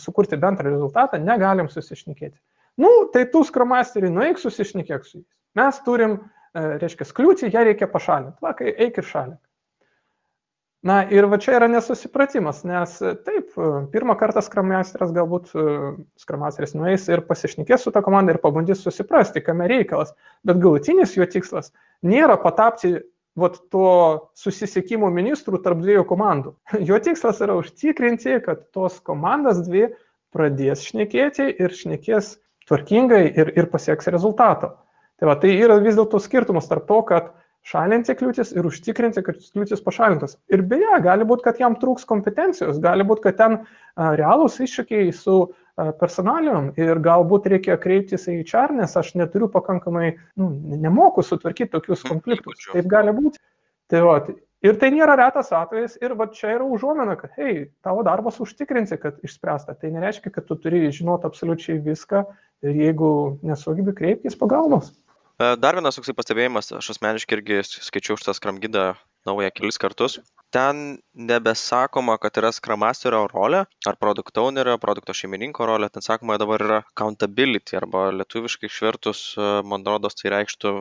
sukurti 0.00 0.38
bendrą 0.40 0.72
rezultatą, 0.72 1.20
negalim 1.22 1.70
susišnekėti. 1.72 2.36
Nu, 2.78 3.08
tai 3.12 3.24
tu 3.32 3.42
skramasteriai, 3.46 4.12
nueik 4.14 4.38
susišnekėk 4.38 5.04
su 5.04 5.18
jais. 5.18 5.28
Mes 5.58 5.80
turim, 5.86 6.18
e, 6.54 6.64
reiškia, 6.82 7.08
kliūtį, 7.16 7.50
ją 7.54 7.64
reikia 7.66 7.90
pašalinti. 7.90 8.38
Va, 8.44 8.54
kai 8.58 8.70
eik 8.70 9.00
ir 9.00 9.08
šalink. 9.08 9.40
Na 10.86 11.00
ir 11.10 11.26
va 11.26 11.40
čia 11.42 11.56
yra 11.58 11.66
nesusipratimas, 11.66 12.62
nes 12.68 12.92
e, 13.02 13.16
taip, 13.26 13.50
e, 13.58 13.70
pirmą 13.90 14.14
kartą 14.20 14.44
skramasteris 14.46 15.10
galbūt 15.16 15.50
skramasteris 16.22 16.76
nueis 16.78 17.08
ir 17.10 17.24
pasišnekės 17.26 17.88
su 17.88 17.94
ta 17.94 18.04
komanda 18.06 18.36
ir 18.36 18.38
pabandys 18.44 18.84
susiprasti, 18.86 19.42
kame 19.42 19.66
reikalas, 19.70 20.14
bet 20.46 20.62
galutinis 20.62 21.16
jo 21.18 21.26
tikslas 21.26 21.72
nėra 22.06 22.38
patapti 22.38 23.00
vat 23.40 23.56
to 23.72 23.92
susisiekimo 24.38 25.10
ministrų 25.14 25.62
tarp 25.64 25.80
dviejų 25.84 26.04
komandų. 26.08 26.54
Jo 26.88 27.00
tikslas 27.02 27.40
yra 27.44 27.56
užtikrinti, 27.60 28.38
kad 28.44 28.68
tos 28.74 29.00
komandas 29.04 29.62
dvi 29.66 29.88
pradės 30.34 30.84
šnekėti 30.90 31.48
ir 31.56 31.74
šnekės 31.74 32.36
tvarkingai 32.68 33.24
ir, 33.32 33.52
ir 33.56 33.68
pasieks 33.72 34.10
rezultato. 34.12 34.74
Tai, 35.18 35.30
va, 35.30 35.36
tai 35.40 35.54
yra 35.56 35.78
vis 35.82 35.96
dėlto 35.98 36.20
skirtumas 36.22 36.68
tarp 36.70 36.86
to, 36.90 36.98
kad 37.08 37.32
šalinti 37.68 38.14
kliūtis 38.16 38.52
ir 38.56 38.66
užtikrinti, 38.68 39.22
kad 39.26 39.40
kliūtis 39.40 39.82
pašalintos. 39.84 40.36
Ir 40.52 40.62
beje, 40.68 41.00
gali 41.04 41.26
būti, 41.28 41.44
kad 41.48 41.58
jam 41.60 41.76
trūks 41.80 42.06
kompetencijos, 42.08 42.78
gali 42.82 43.06
būti, 43.08 43.24
kad 43.26 43.40
ten 43.40 43.56
realūs 43.98 44.60
iššūkiai 44.64 45.10
su 45.16 45.40
personalijom 46.00 46.72
ir 46.80 46.98
galbūt 47.02 47.46
reikia 47.52 47.78
kreiptis 47.80 48.26
į 48.30 48.40
HR, 48.42 48.74
nes 48.80 48.96
aš 48.98 49.14
neturiu 49.18 49.48
pakankamai, 49.52 50.16
nu, 50.40 50.50
nemoku 50.82 51.22
sutvarkyti 51.22 51.72
tokius 51.76 52.04
konfliktus. 52.06 52.66
Taip 52.72 52.90
gali 52.90 53.14
būti. 53.14 53.40
Tai 53.88 54.02
va, 54.04 54.16
ir 54.66 54.78
tai 54.80 54.90
nėra 54.92 55.16
retas 55.20 55.52
atvejis 55.54 55.96
ir 56.02 56.16
va 56.18 56.28
čia 56.34 56.56
yra 56.56 56.66
užuomina, 56.66 57.14
kad, 57.20 57.32
hei, 57.38 57.68
tavo 57.86 58.02
darbas 58.06 58.40
užtikrinsi, 58.42 58.98
kad 59.00 59.20
išspręsta. 59.24 59.76
Tai 59.78 59.92
nereiškia, 59.94 60.34
kad 60.34 60.48
tu 60.48 60.58
turi 60.60 60.88
žinoti 60.92 61.28
absoliučiai 61.30 61.78
viską 61.84 62.24
ir 62.66 62.80
jeigu 62.82 63.10
nesugebi 63.46 63.94
kreiptis 63.96 64.36
pagalbos. 64.38 64.90
E, 65.38 65.54
dar 65.62 65.78
vienas 65.78 65.94
toksai 65.94 66.16
pastebėjimas, 66.18 66.72
aš 66.80 66.90
asmeniškai 66.96 67.38
irgi 67.38 67.62
skaičiau 67.70 68.18
šitą 68.18 68.34
skramgydą 68.34 68.88
naują 69.28 69.52
kelis 69.54 69.80
kartus. 69.80 70.18
Ten 70.54 70.98
nebesakoma 71.12 72.16
kad 72.22 72.40
yra 72.40 72.50
skram 72.56 72.80
masterio 72.80 73.26
rolė 73.28 73.66
ar 73.86 73.98
produkt 74.00 74.40
ounerio 74.40 74.78
produkto 74.80 75.14
šeimininko 75.16 75.68
rolė. 75.68 75.90
Ten 75.92 76.04
sakoma 76.04 76.38
dabar 76.40 76.64
yra 76.64 76.78
accountability 76.86 77.76
arba 77.78 78.08
lietuviškai 78.16 78.70
išvertus 78.72 79.22
man 79.68 79.84
rodos 79.86 80.16
tai 80.18 80.32
reikštų 80.38 80.72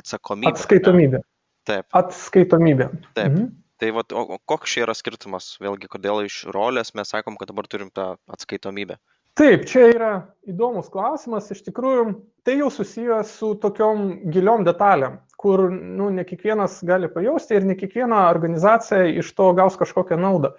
atsakomybę 0.00 0.56
atskaitomybė. 0.56 1.22
Taip. 1.66 1.86
Atskaitomybė. 1.98 2.90
Taip. 3.14 3.30
Mhm. 3.32 3.54
Tai 3.76 3.90
vat, 3.92 4.12
o 4.16 4.38
koks 4.48 4.72
čia 4.72 4.86
yra 4.86 4.94
skirtumas, 4.96 5.50
vėlgi, 5.60 5.90
kodėl 5.92 6.22
iš 6.24 6.46
rolės 6.54 6.94
mes 6.96 7.10
sakom, 7.12 7.36
kad 7.36 7.50
dabar 7.50 7.66
turim 7.68 7.90
tą 7.92 8.14
atskaitomybę? 8.32 8.96
Taip, 9.36 9.66
čia 9.68 9.90
yra 9.92 10.12
įdomus 10.48 10.88
klausimas. 10.88 11.50
Iš 11.52 11.60
tikrųjų, 11.66 12.06
tai 12.46 12.56
jau 12.62 12.70
susijęs 12.72 13.34
su 13.36 13.52
tokiom 13.60 14.30
giliom 14.32 14.64
detalėm 14.64 15.20
kur 15.36 15.70
nu, 15.70 16.08
ne 16.10 16.24
kiekvienas 16.24 16.80
gali 16.86 17.08
pajausti 17.12 17.58
ir 17.58 17.66
ne 17.68 17.76
kiekviena 17.78 18.24
organizacija 18.30 19.04
iš 19.20 19.32
to 19.36 19.52
gaus 19.58 19.76
kažkokią 19.78 20.18
naudą. 20.20 20.54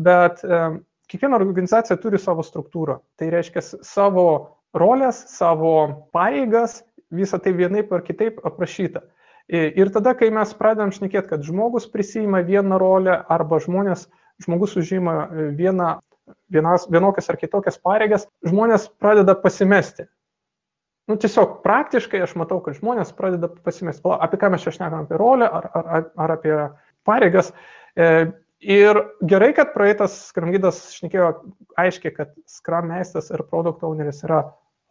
Bet 0.00 0.42
e, 0.44 0.62
kiekviena 1.12 1.38
organizacija 1.38 1.98
turi 2.00 2.18
savo 2.18 2.44
struktūrą. 2.46 2.98
Tai 3.20 3.28
reiškia 3.34 3.62
savo 3.86 4.26
rolės, 4.74 5.20
savo 5.30 5.74
pareigas, 6.16 6.80
visą 7.12 7.38
tai 7.44 7.52
vienaip 7.58 7.92
ar 7.92 8.04
kitaip 8.06 8.40
aprašyta. 8.48 9.04
Ir 9.52 9.90
tada, 9.92 10.14
kai 10.16 10.30
mes 10.32 10.54
pradedam 10.56 10.94
šnekėti, 10.94 11.28
kad 11.28 11.42
žmogus 11.44 11.84
prisima 11.92 12.40
vieną 12.46 12.78
rolę 12.80 13.18
arba 13.28 13.58
žmonės, 13.60 14.06
žmogus 14.40 14.78
užima 14.80 15.26
vieną, 15.58 15.98
vienas, 16.52 16.88
vienokias 16.90 17.30
ar 17.30 17.38
kitokias 17.40 17.78
pareigas, 17.82 18.26
žmonės 18.46 18.88
pradeda 19.00 19.36
pasimesti 19.38 20.08
nu, 21.10 21.16
tiesiog 21.20 21.58
praktiškai 21.64 22.22
aš 22.24 22.36
matau, 22.38 22.60
kad 22.64 22.76
žmonės 22.78 23.12
pradeda 23.16 23.50
pasimesti, 23.66 24.04
apie 24.14 24.38
ką 24.40 24.52
mes 24.54 24.64
čia 24.64 24.74
šnekam, 24.76 25.06
apie 25.06 25.18
rolę 25.20 25.48
ar, 25.48 25.68
ar, 25.74 26.06
ar 26.24 26.34
apie 26.36 26.54
pareigas. 27.08 27.50
E, 27.98 28.30
ir 28.62 29.00
gerai, 29.28 29.50
kad 29.56 29.74
praeitas 29.74 30.14
skramgydas 30.30 30.84
šnekėjo 30.96 31.32
aiškiai, 31.82 32.14
kad 32.16 32.32
skram 32.50 32.90
meistas 32.92 33.32
ir 33.34 33.44
produkt 33.50 33.82
owneris 33.86 34.22
yra 34.28 34.44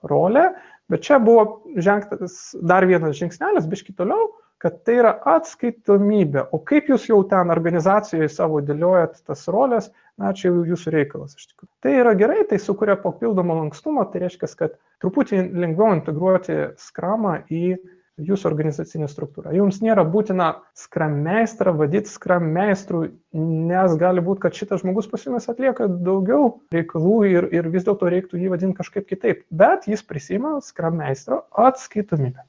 rolė, 0.08 0.50
bet 0.92 1.06
čia 1.08 1.22
buvo 1.24 1.62
žengtas 1.80 2.52
dar 2.60 2.86
vienas 2.90 3.16
žingsnelis, 3.20 3.70
biški 3.72 3.96
toliau, 3.96 4.34
kad 4.62 4.82
tai 4.86 5.00
yra 5.02 5.16
atskaitomybė. 5.34 6.46
O 6.54 6.60
kaip 6.62 6.92
jūs 6.92 7.08
jau 7.10 7.22
ten 7.30 7.54
organizacijoje 7.54 8.30
savo 8.30 8.62
dėliojat 8.66 9.24
tas 9.28 9.48
rolės, 9.50 9.90
na, 10.22 10.36
čia 10.38 10.52
jau 10.52 10.66
jūsų 10.70 10.94
reikalas 10.94 11.34
iš 11.38 11.48
tikrųjų. 11.50 11.72
Tai 11.82 11.96
yra 12.04 12.14
gerai, 12.20 12.44
tai 12.50 12.60
sukuria 12.62 12.98
papildomą 13.02 13.58
lankstumą, 13.64 14.06
tai 14.12 14.28
reiškia, 14.28 14.52
kad 14.60 14.78
truputį 15.02 15.48
lengviau 15.64 15.96
integruoti 15.98 16.60
skramą 16.82 17.40
į 17.50 17.80
jūsų 18.22 18.48
organizacinė 18.52 19.08
struktūra. 19.10 19.54
Jums 19.56 19.80
nėra 19.82 20.04
būtina 20.06 20.52
skram 20.78 21.18
meistrą 21.26 21.74
vadyti 21.80 22.12
skram 22.12 22.46
meistrų, 22.54 23.06
nes 23.34 23.98
gali 23.98 24.22
būti, 24.22 24.44
kad 24.46 24.58
šitas 24.58 24.84
žmogus 24.84 25.10
pasiūlymas 25.10 25.50
atlieka 25.50 25.90
daugiau 25.90 26.60
reikalų 26.76 27.18
ir, 27.32 27.50
ir 27.56 27.72
vis 27.74 27.88
dėlto 27.88 28.12
reiktų 28.14 28.44
jį 28.44 28.54
vadinti 28.54 28.78
kažkaip 28.78 29.10
kitaip, 29.10 29.46
bet 29.50 29.90
jis 29.90 30.06
prisima 30.06 30.60
skram 30.66 31.00
meistro 31.02 31.46
atskaitomybę. 31.66 32.46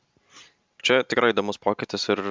Čia 0.83 1.03
tikrai 1.07 1.31
įdomus 1.33 1.61
pokytis 1.63 2.09
ir 2.11 2.23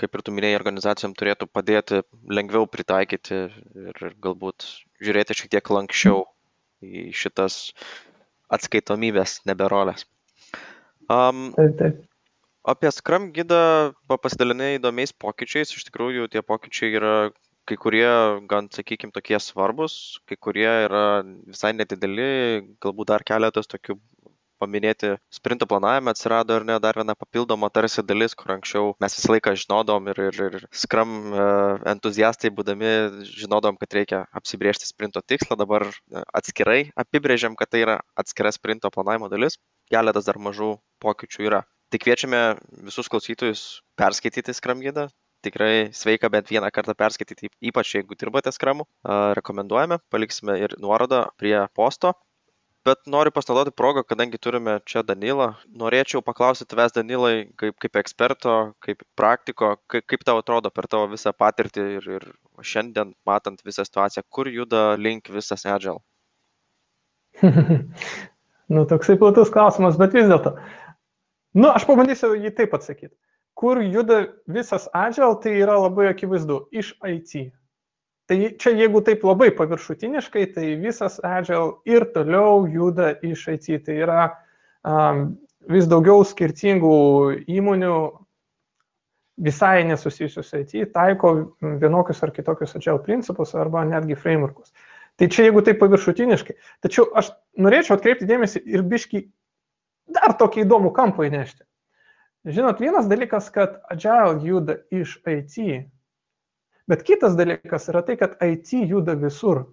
kaip 0.00 0.16
ir 0.16 0.22
tu 0.26 0.32
minėjai, 0.34 0.58
organizacijom 0.58 1.12
turėtų 1.14 1.46
padėti 1.52 2.00
lengviau 2.32 2.66
pritaikyti 2.70 3.42
ir 3.88 4.06
galbūt 4.24 4.66
žiūrėti 5.04 5.36
šiek 5.38 5.52
tiek 5.52 5.70
lankščiau 5.76 6.24
į 6.82 7.04
šitas 7.14 7.58
atskaitomybės 8.52 9.42
neberolės. 9.48 10.06
Um, 11.12 11.52
Taip, 11.54 11.76
taip. 11.78 12.00
apie 12.74 12.90
Scrum 12.94 13.30
gidą 13.36 13.92
pa- 14.08 14.18
pasidalinai 14.18 14.76
įdomiais 14.78 15.12
pokyčiais. 15.12 15.74
Iš 15.76 15.86
tikrųjų, 15.88 16.28
tie 16.32 16.42
pokyčiai 16.42 16.96
yra 16.98 17.14
kai 17.68 17.76
kurie 17.78 18.08
gan, 18.50 18.68
sakykime, 18.74 19.14
tokie 19.14 19.38
svarbus, 19.38 20.18
kai 20.26 20.36
kurie 20.36 20.66
yra 20.88 21.22
visai 21.22 21.70
nedideli, 21.76 22.26
galbūt 22.82 23.12
dar 23.12 23.22
keletas 23.26 23.70
tokių 23.70 23.98
paminėti 24.62 25.16
sprinto 25.34 25.68
planavime 25.70 26.14
atsirado 26.14 26.56
ar 26.58 26.66
ne 26.68 26.78
dar 26.82 26.98
viena 27.00 27.16
papildoma 27.18 27.70
tarsi 27.74 28.04
dalis, 28.06 28.36
kur 28.38 28.54
anksčiau 28.56 28.94
mes 29.02 29.18
visą 29.18 29.34
laiką 29.34 29.56
žinodom 29.64 30.10
ir, 30.14 30.22
ir, 30.30 30.40
ir 30.48 30.66
Scrum 30.84 31.34
e, 31.34 31.48
entuziastai 31.96 32.52
būdami 32.54 32.94
žinodom, 33.28 33.78
kad 33.80 33.98
reikia 33.98 34.24
apsibriežti 34.40 34.88
sprinto 34.88 35.22
tikslą, 35.26 35.58
dabar 35.60 35.88
e, 35.90 36.24
atskirai 36.40 36.80
apibrėžiam, 37.04 37.58
kad 37.58 37.74
tai 37.74 37.84
yra 37.86 38.00
atskira 38.18 38.54
sprinto 38.54 38.90
planavimo 38.94 39.30
dalis 39.32 39.58
keletas 39.92 40.28
dar 40.28 40.40
mažų 40.40 40.76
pokyčių 41.02 41.48
yra. 41.50 41.62
Tai 41.92 42.00
kviečiame 42.00 42.40
visus 42.88 43.10
klausytojus 43.12 43.82
perskaityti 44.00 44.54
Scrum 44.56 44.80
gidą. 44.80 45.10
Tikrai 45.42 45.90
sveika 45.90 46.30
bent 46.30 46.48
vieną 46.48 46.68
kartą 46.70 46.94
perskaityti, 46.94 47.50
ypač 47.68 47.96
jeigu 47.96 48.14
dirbate 48.14 48.52
Scrumu. 48.54 48.86
A, 49.02 49.34
Rekomenduojame, 49.36 49.98
paliksime 50.14 50.54
ir 50.62 50.76
nuorodą 50.80 51.24
prie 51.36 51.56
posto. 51.74 52.14
Bet 52.82 53.04
noriu 53.06 53.30
pasinaudoti 53.30 53.70
progą, 53.78 54.02
kadangi 54.02 54.38
turime 54.42 54.80
čia 54.90 55.04
Danilą. 55.06 55.52
Norėčiau 55.78 56.18
paklausyti 56.26 56.72
tavęs, 56.72 56.94
Danilai, 56.96 57.34
kaip, 57.60 57.76
kaip 57.78 57.98
eksperto, 58.00 58.54
kaip 58.82 59.04
praktiko, 59.18 59.76
kaip, 59.86 60.06
kaip 60.10 60.24
tau 60.26 60.40
atrodo 60.40 60.72
per 60.74 60.88
tavo 60.90 61.06
visą 61.12 61.30
patirtį 61.30 61.84
ir, 62.00 62.08
ir 62.16 62.26
šiandien 62.72 63.12
matant 63.28 63.62
visą 63.62 63.86
situaciją, 63.86 64.24
kur 64.26 64.50
juda 64.50 64.96
link 64.98 65.30
visas 65.30 65.62
Agile. 65.62 66.02
nu, 68.74 68.82
toksai 68.90 69.16
platus 69.20 69.54
klausimas, 69.54 69.98
bet 70.00 70.18
vis 70.18 70.26
dėlto. 70.26 70.56
Nu, 71.54 71.70
aš 71.70 71.86
pabandysiu 71.86 72.34
jį 72.34 72.50
taip 72.58 72.74
atsakyti. 72.74 73.14
Kur 73.54 73.78
juda 73.84 74.24
visas 74.50 74.88
Agile, 74.90 75.36
tai 75.44 75.54
yra 75.60 75.78
labai 75.78 76.10
akivaizdu- 76.10 76.64
iš 76.82 76.96
IT. 77.06 77.52
Tai 78.30 78.38
čia 78.60 78.72
jeigu 78.78 79.02
taip 79.04 79.24
labai 79.26 79.50
paviršutiniškai, 79.56 80.46
tai 80.54 80.74
visas 80.80 81.18
Agile 81.26 81.80
ir 81.90 82.06
toliau 82.14 82.66
juda 82.70 83.12
iš 83.26 83.48
IT. 83.56 83.82
Tai 83.86 83.96
yra 83.98 84.20
um, 84.86 85.24
vis 85.70 85.88
daugiau 85.90 86.22
skirtingų 86.26 86.94
įmonių 87.50 87.96
visai 89.42 89.82
nesusijusius 89.88 90.48
su 90.52 90.62
IT 90.62 90.92
taiko 90.94 91.32
vienokius 91.60 92.22
ar 92.22 92.30
kitokius 92.34 92.76
Agile 92.78 93.02
principus 93.02 93.54
arba 93.58 93.84
netgi 93.88 94.14
frameworkus. 94.18 94.72
Tai 95.18 95.28
čia 95.28 95.48
jeigu 95.48 95.62
taip 95.66 95.80
paviršutiniškai. 95.82 96.56
Tačiau 96.84 97.10
aš 97.18 97.32
norėčiau 97.60 97.98
atkreipti 97.98 98.28
dėmesį 98.28 98.62
ir 98.70 98.84
biški 98.86 99.26
dar 100.12 100.36
tokį 100.38 100.64
įdomų 100.64 100.92
kampą 100.96 101.26
įnešti. 101.28 101.64
Žinot, 102.48 102.80
vienas 102.82 103.06
dalykas, 103.06 103.50
kad 103.54 103.76
Agile 103.92 104.40
juda 104.42 104.80
iš 104.90 105.18
IT, 105.30 105.84
bet 106.92 107.06
kitas 107.08 107.36
dalykas 107.38 107.88
yra 107.88 108.04
tai, 108.04 108.18
kad 108.20 108.36
IT 108.44 108.74
juda 108.90 109.16
visur. 109.16 109.64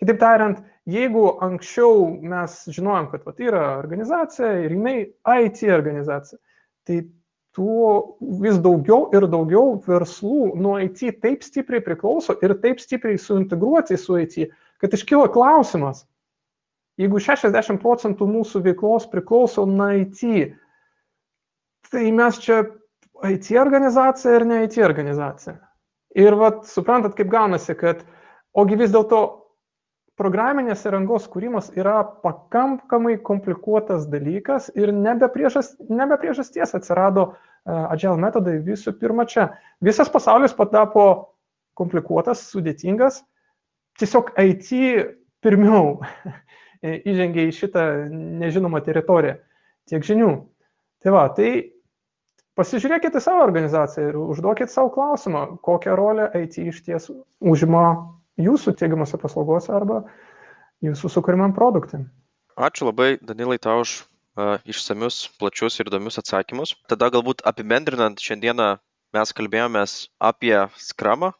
Kitaip 0.00 0.20
tariant, 0.22 0.60
jeigu 0.88 1.26
anksčiau 1.44 2.06
mes 2.24 2.54
žinojom, 2.72 3.10
kad 3.12 3.24
vat, 3.26 3.40
yra 3.42 3.64
organizacija 3.80 4.52
ir 4.64 4.76
jinai 4.76 4.98
IT 5.44 5.64
organizacija, 5.74 6.38
tai 6.88 7.02
tuo 7.52 8.16
vis 8.40 8.56
daugiau 8.62 9.10
ir 9.16 9.26
daugiau 9.28 9.74
verslų 9.84 10.54
nuo 10.62 10.78
IT 10.80 11.20
taip 11.20 11.44
stipriai 11.44 11.82
priklauso 11.84 12.38
ir 12.40 12.54
taip 12.62 12.80
stipriai 12.80 13.18
suintegruoti 13.18 13.98
su 13.98 14.16
IT, 14.22 14.48
kad 14.80 14.94
iškyla 14.96 15.28
klausimas, 15.34 16.06
jeigu 17.00 17.20
60 17.20 17.82
procentų 17.82 18.28
mūsų 18.30 18.62
veiklos 18.70 19.08
priklauso 19.10 19.66
nuo 19.68 19.90
IT, 20.00 20.54
tai 21.90 22.06
mes 22.14 22.38
čia 22.40 22.62
IT 23.26 23.50
organizacija 23.60 24.38
ir 24.38 24.46
ne 24.48 24.62
IT 24.64 24.78
organizacija. 24.86 25.58
Ir 26.18 26.34
vat, 26.34 26.64
suprantat, 26.66 27.14
kaip 27.18 27.30
gaunasi, 27.30 27.76
kad 27.78 28.02
ogi 28.58 28.78
vis 28.80 28.90
dėlto 28.90 29.20
programinės 30.20 30.82
įrangos 30.84 31.28
kūrimas 31.32 31.70
yra 31.78 32.02
pakankamai 32.24 33.14
komplikuotas 33.24 34.08
dalykas 34.10 34.68
ir 34.76 34.92
nebe, 34.92 35.30
priežas, 35.32 35.72
nebe 35.88 36.18
priežasties 36.20 36.74
atsirado 36.76 37.30
uh, 37.30 37.86
Agile 37.92 38.18
metodai 38.20 38.58
visų 38.64 38.96
pirma 39.00 39.24
čia. 39.30 39.48
Visas 39.80 40.10
pasaulis 40.12 40.52
patapo 40.56 41.06
komplikuotas, 41.78 42.42
sudėtingas, 42.50 43.22
tiesiog 44.00 44.34
IT 44.36 44.70
pirmiau 45.40 46.00
įžengė 47.12 47.46
į 47.48 47.56
šitą 47.56 47.86
nežinomą 48.10 48.82
teritoriją 48.84 49.38
tiek 49.88 50.04
žinių. 50.04 50.32
Tai 51.00 51.14
va, 51.14 51.28
tai 51.32 51.50
pasižiūrėkite 52.60 53.22
savo 53.24 53.42
organizaciją 53.46 54.10
ir 54.12 54.18
užduokit 54.20 54.72
savo 54.72 54.92
klausimą, 54.92 55.46
kokią 55.64 55.96
rolę 55.96 56.28
IT 56.42 56.60
iš 56.60 56.82
ties 56.84 57.08
užima 57.40 57.84
jūsų 58.40 58.76
teigiamose 58.80 59.20
paslaugose 59.20 59.72
arba 59.76 60.02
jūsų 60.84 61.12
sukūrimam 61.16 61.56
produktui. 61.56 62.04
Ačiū 62.60 62.90
labai, 62.90 63.14
Danilai, 63.24 63.56
tau 63.62 63.80
už 63.84 63.96
uh, 64.00 64.60
išsamius, 64.68 65.22
plačius 65.40 65.80
ir 65.80 65.88
įdomius 65.88 66.20
atsakymus. 66.20 66.74
Tada 66.90 67.08
galbūt 67.12 67.44
apibendrinant, 67.48 68.20
šiandieną 68.20 68.74
mes 69.16 69.32
kalbėjomės 69.36 69.94
apie 70.20 70.56
skramą, 70.76 71.32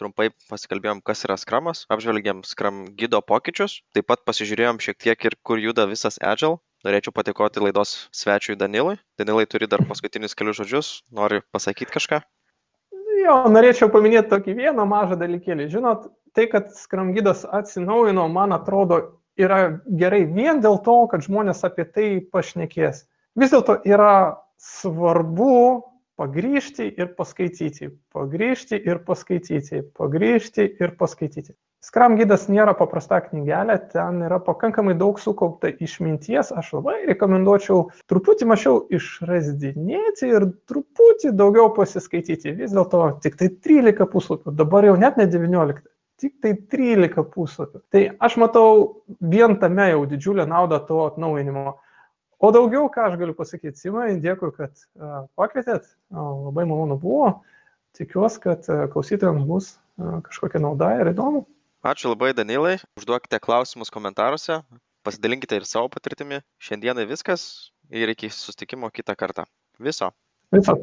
trumpai 0.00 0.28
pasikalbėjom, 0.50 1.00
kas 1.06 1.24
yra 1.24 1.38
skramas, 1.40 1.84
apžvelgėm 1.92 2.44
skram 2.44 2.84
gido 3.00 3.22
pokyčius, 3.24 3.80
taip 3.96 4.08
pat 4.12 4.24
pasižiūrėjom 4.28 4.82
šiek 4.84 5.00
tiek 5.00 5.28
ir 5.30 5.38
kur 5.42 5.62
juda 5.62 5.88
visas 5.88 6.20
Agile. 6.20 6.60
Norėčiau 6.84 7.14
patikoti 7.16 7.62
laidos 7.62 7.94
svečiui 8.14 8.58
Danilui. 8.60 8.98
Danilai 9.18 9.46
turi 9.48 9.68
dar 9.70 9.80
paskutinius 9.88 10.36
kelius 10.36 10.58
žodžius, 10.60 10.90
nori 11.10 11.40
pasakyti 11.54 11.94
kažką? 11.94 12.20
Jo, 13.22 13.38
norėčiau 13.50 13.88
paminėti 13.90 14.30
tokį 14.30 14.54
vieną 14.60 14.84
mažą 14.86 15.16
dalykėlį. 15.18 15.70
Žinot, 15.72 16.10
tai, 16.36 16.46
kad 16.52 16.68
skramgydas 16.76 17.46
atsinaujino, 17.48 18.28
man 18.30 18.54
atrodo, 18.54 19.00
yra 19.40 19.80
gerai 19.88 20.24
vien 20.28 20.60
dėl 20.64 20.78
to, 20.84 20.96
kad 21.10 21.24
žmonės 21.24 21.64
apie 21.66 21.88
tai 21.88 22.08
pašnekės. 22.32 23.04
Vis 23.36 23.52
dėlto 23.52 23.80
yra 23.88 24.36
svarbu 24.62 25.56
pagryžti 26.16 26.88
ir 26.96 27.12
paskaityti, 27.16 27.90
pagryžti 28.14 28.78
ir 28.78 29.02
paskaityti, 29.04 29.82
pagryžti 29.96 30.68
ir 30.80 30.94
paskaityti. 31.00 31.52
Skram 31.86 32.16
gydas 32.18 32.48
nėra 32.50 32.72
paprasta 32.74 33.20
knygelė, 33.22 33.76
ten 33.92 34.18
yra 34.26 34.40
pakankamai 34.42 34.96
daug 34.98 35.20
sukaupta 35.22 35.70
išminties, 35.70 36.50
aš 36.50 36.72
labai 36.80 36.96
rekomenduočiau 37.12 37.84
truputį 38.10 38.48
mažiau 38.50 38.80
išrasdinėti 38.96 40.32
ir 40.32 40.48
truputį 40.66 41.30
daugiau 41.38 41.70
pasiskaityti. 41.76 42.56
Vis 42.58 42.74
dėlto 42.74 43.04
tik 43.22 43.38
tai 43.38 43.52
13 43.68 44.10
puslapių, 44.10 44.56
dabar 44.58 44.88
jau 44.88 44.96
net 44.98 45.20
ne 45.20 45.28
19 45.30 45.86
tik 46.18 46.34
tai 46.42 46.56
13 46.74 47.22
puslapių. 47.30 47.84
Tai 47.94 48.04
aš 48.18 48.38
matau 48.42 48.68
vien 49.20 49.54
tame 49.62 49.90
jau 49.92 50.04
didžiulę 50.10 50.46
naudą 50.50 50.82
to 50.90 51.02
atnaujinimo. 51.12 51.76
O 52.36 52.52
daugiau, 52.52 52.90
ką 52.92 53.12
aš 53.12 53.18
galiu 53.20 53.32
pasakyti, 53.36 53.78
Simai, 53.78 54.16
dėkui, 54.20 54.50
kad 54.58 54.72
uh, 54.74 55.24
pakvietėt, 55.38 55.86
labai 56.10 56.66
malonu 56.68 56.98
buvo. 57.00 57.30
Tikiuosi, 57.96 58.42
kad 58.42 58.66
uh, 58.68 58.88
klausytojams 58.92 59.46
bus 59.48 59.76
uh, 59.76 60.18
kažkokia 60.26 60.60
nauda 60.66 60.96
ir 61.00 61.14
įdomu. 61.14 61.46
Ačiū 61.86 62.10
labai, 62.10 62.32
Danilai. 62.34 62.80
Užduokite 62.98 63.38
klausimus 63.38 63.92
komentaruose, 63.94 64.56
pasidalinkite 65.06 65.60
ir 65.60 65.66
savo 65.70 65.86
patirtimi. 65.94 66.40
Šiandienai 66.58 67.04
viskas 67.06 67.44
ir 67.94 68.10
iki 68.10 68.26
sustikimo 68.34 68.90
kitą 68.90 69.14
kartą. 69.14 69.44
Viso. 69.78 70.08
Viso. 70.50 70.74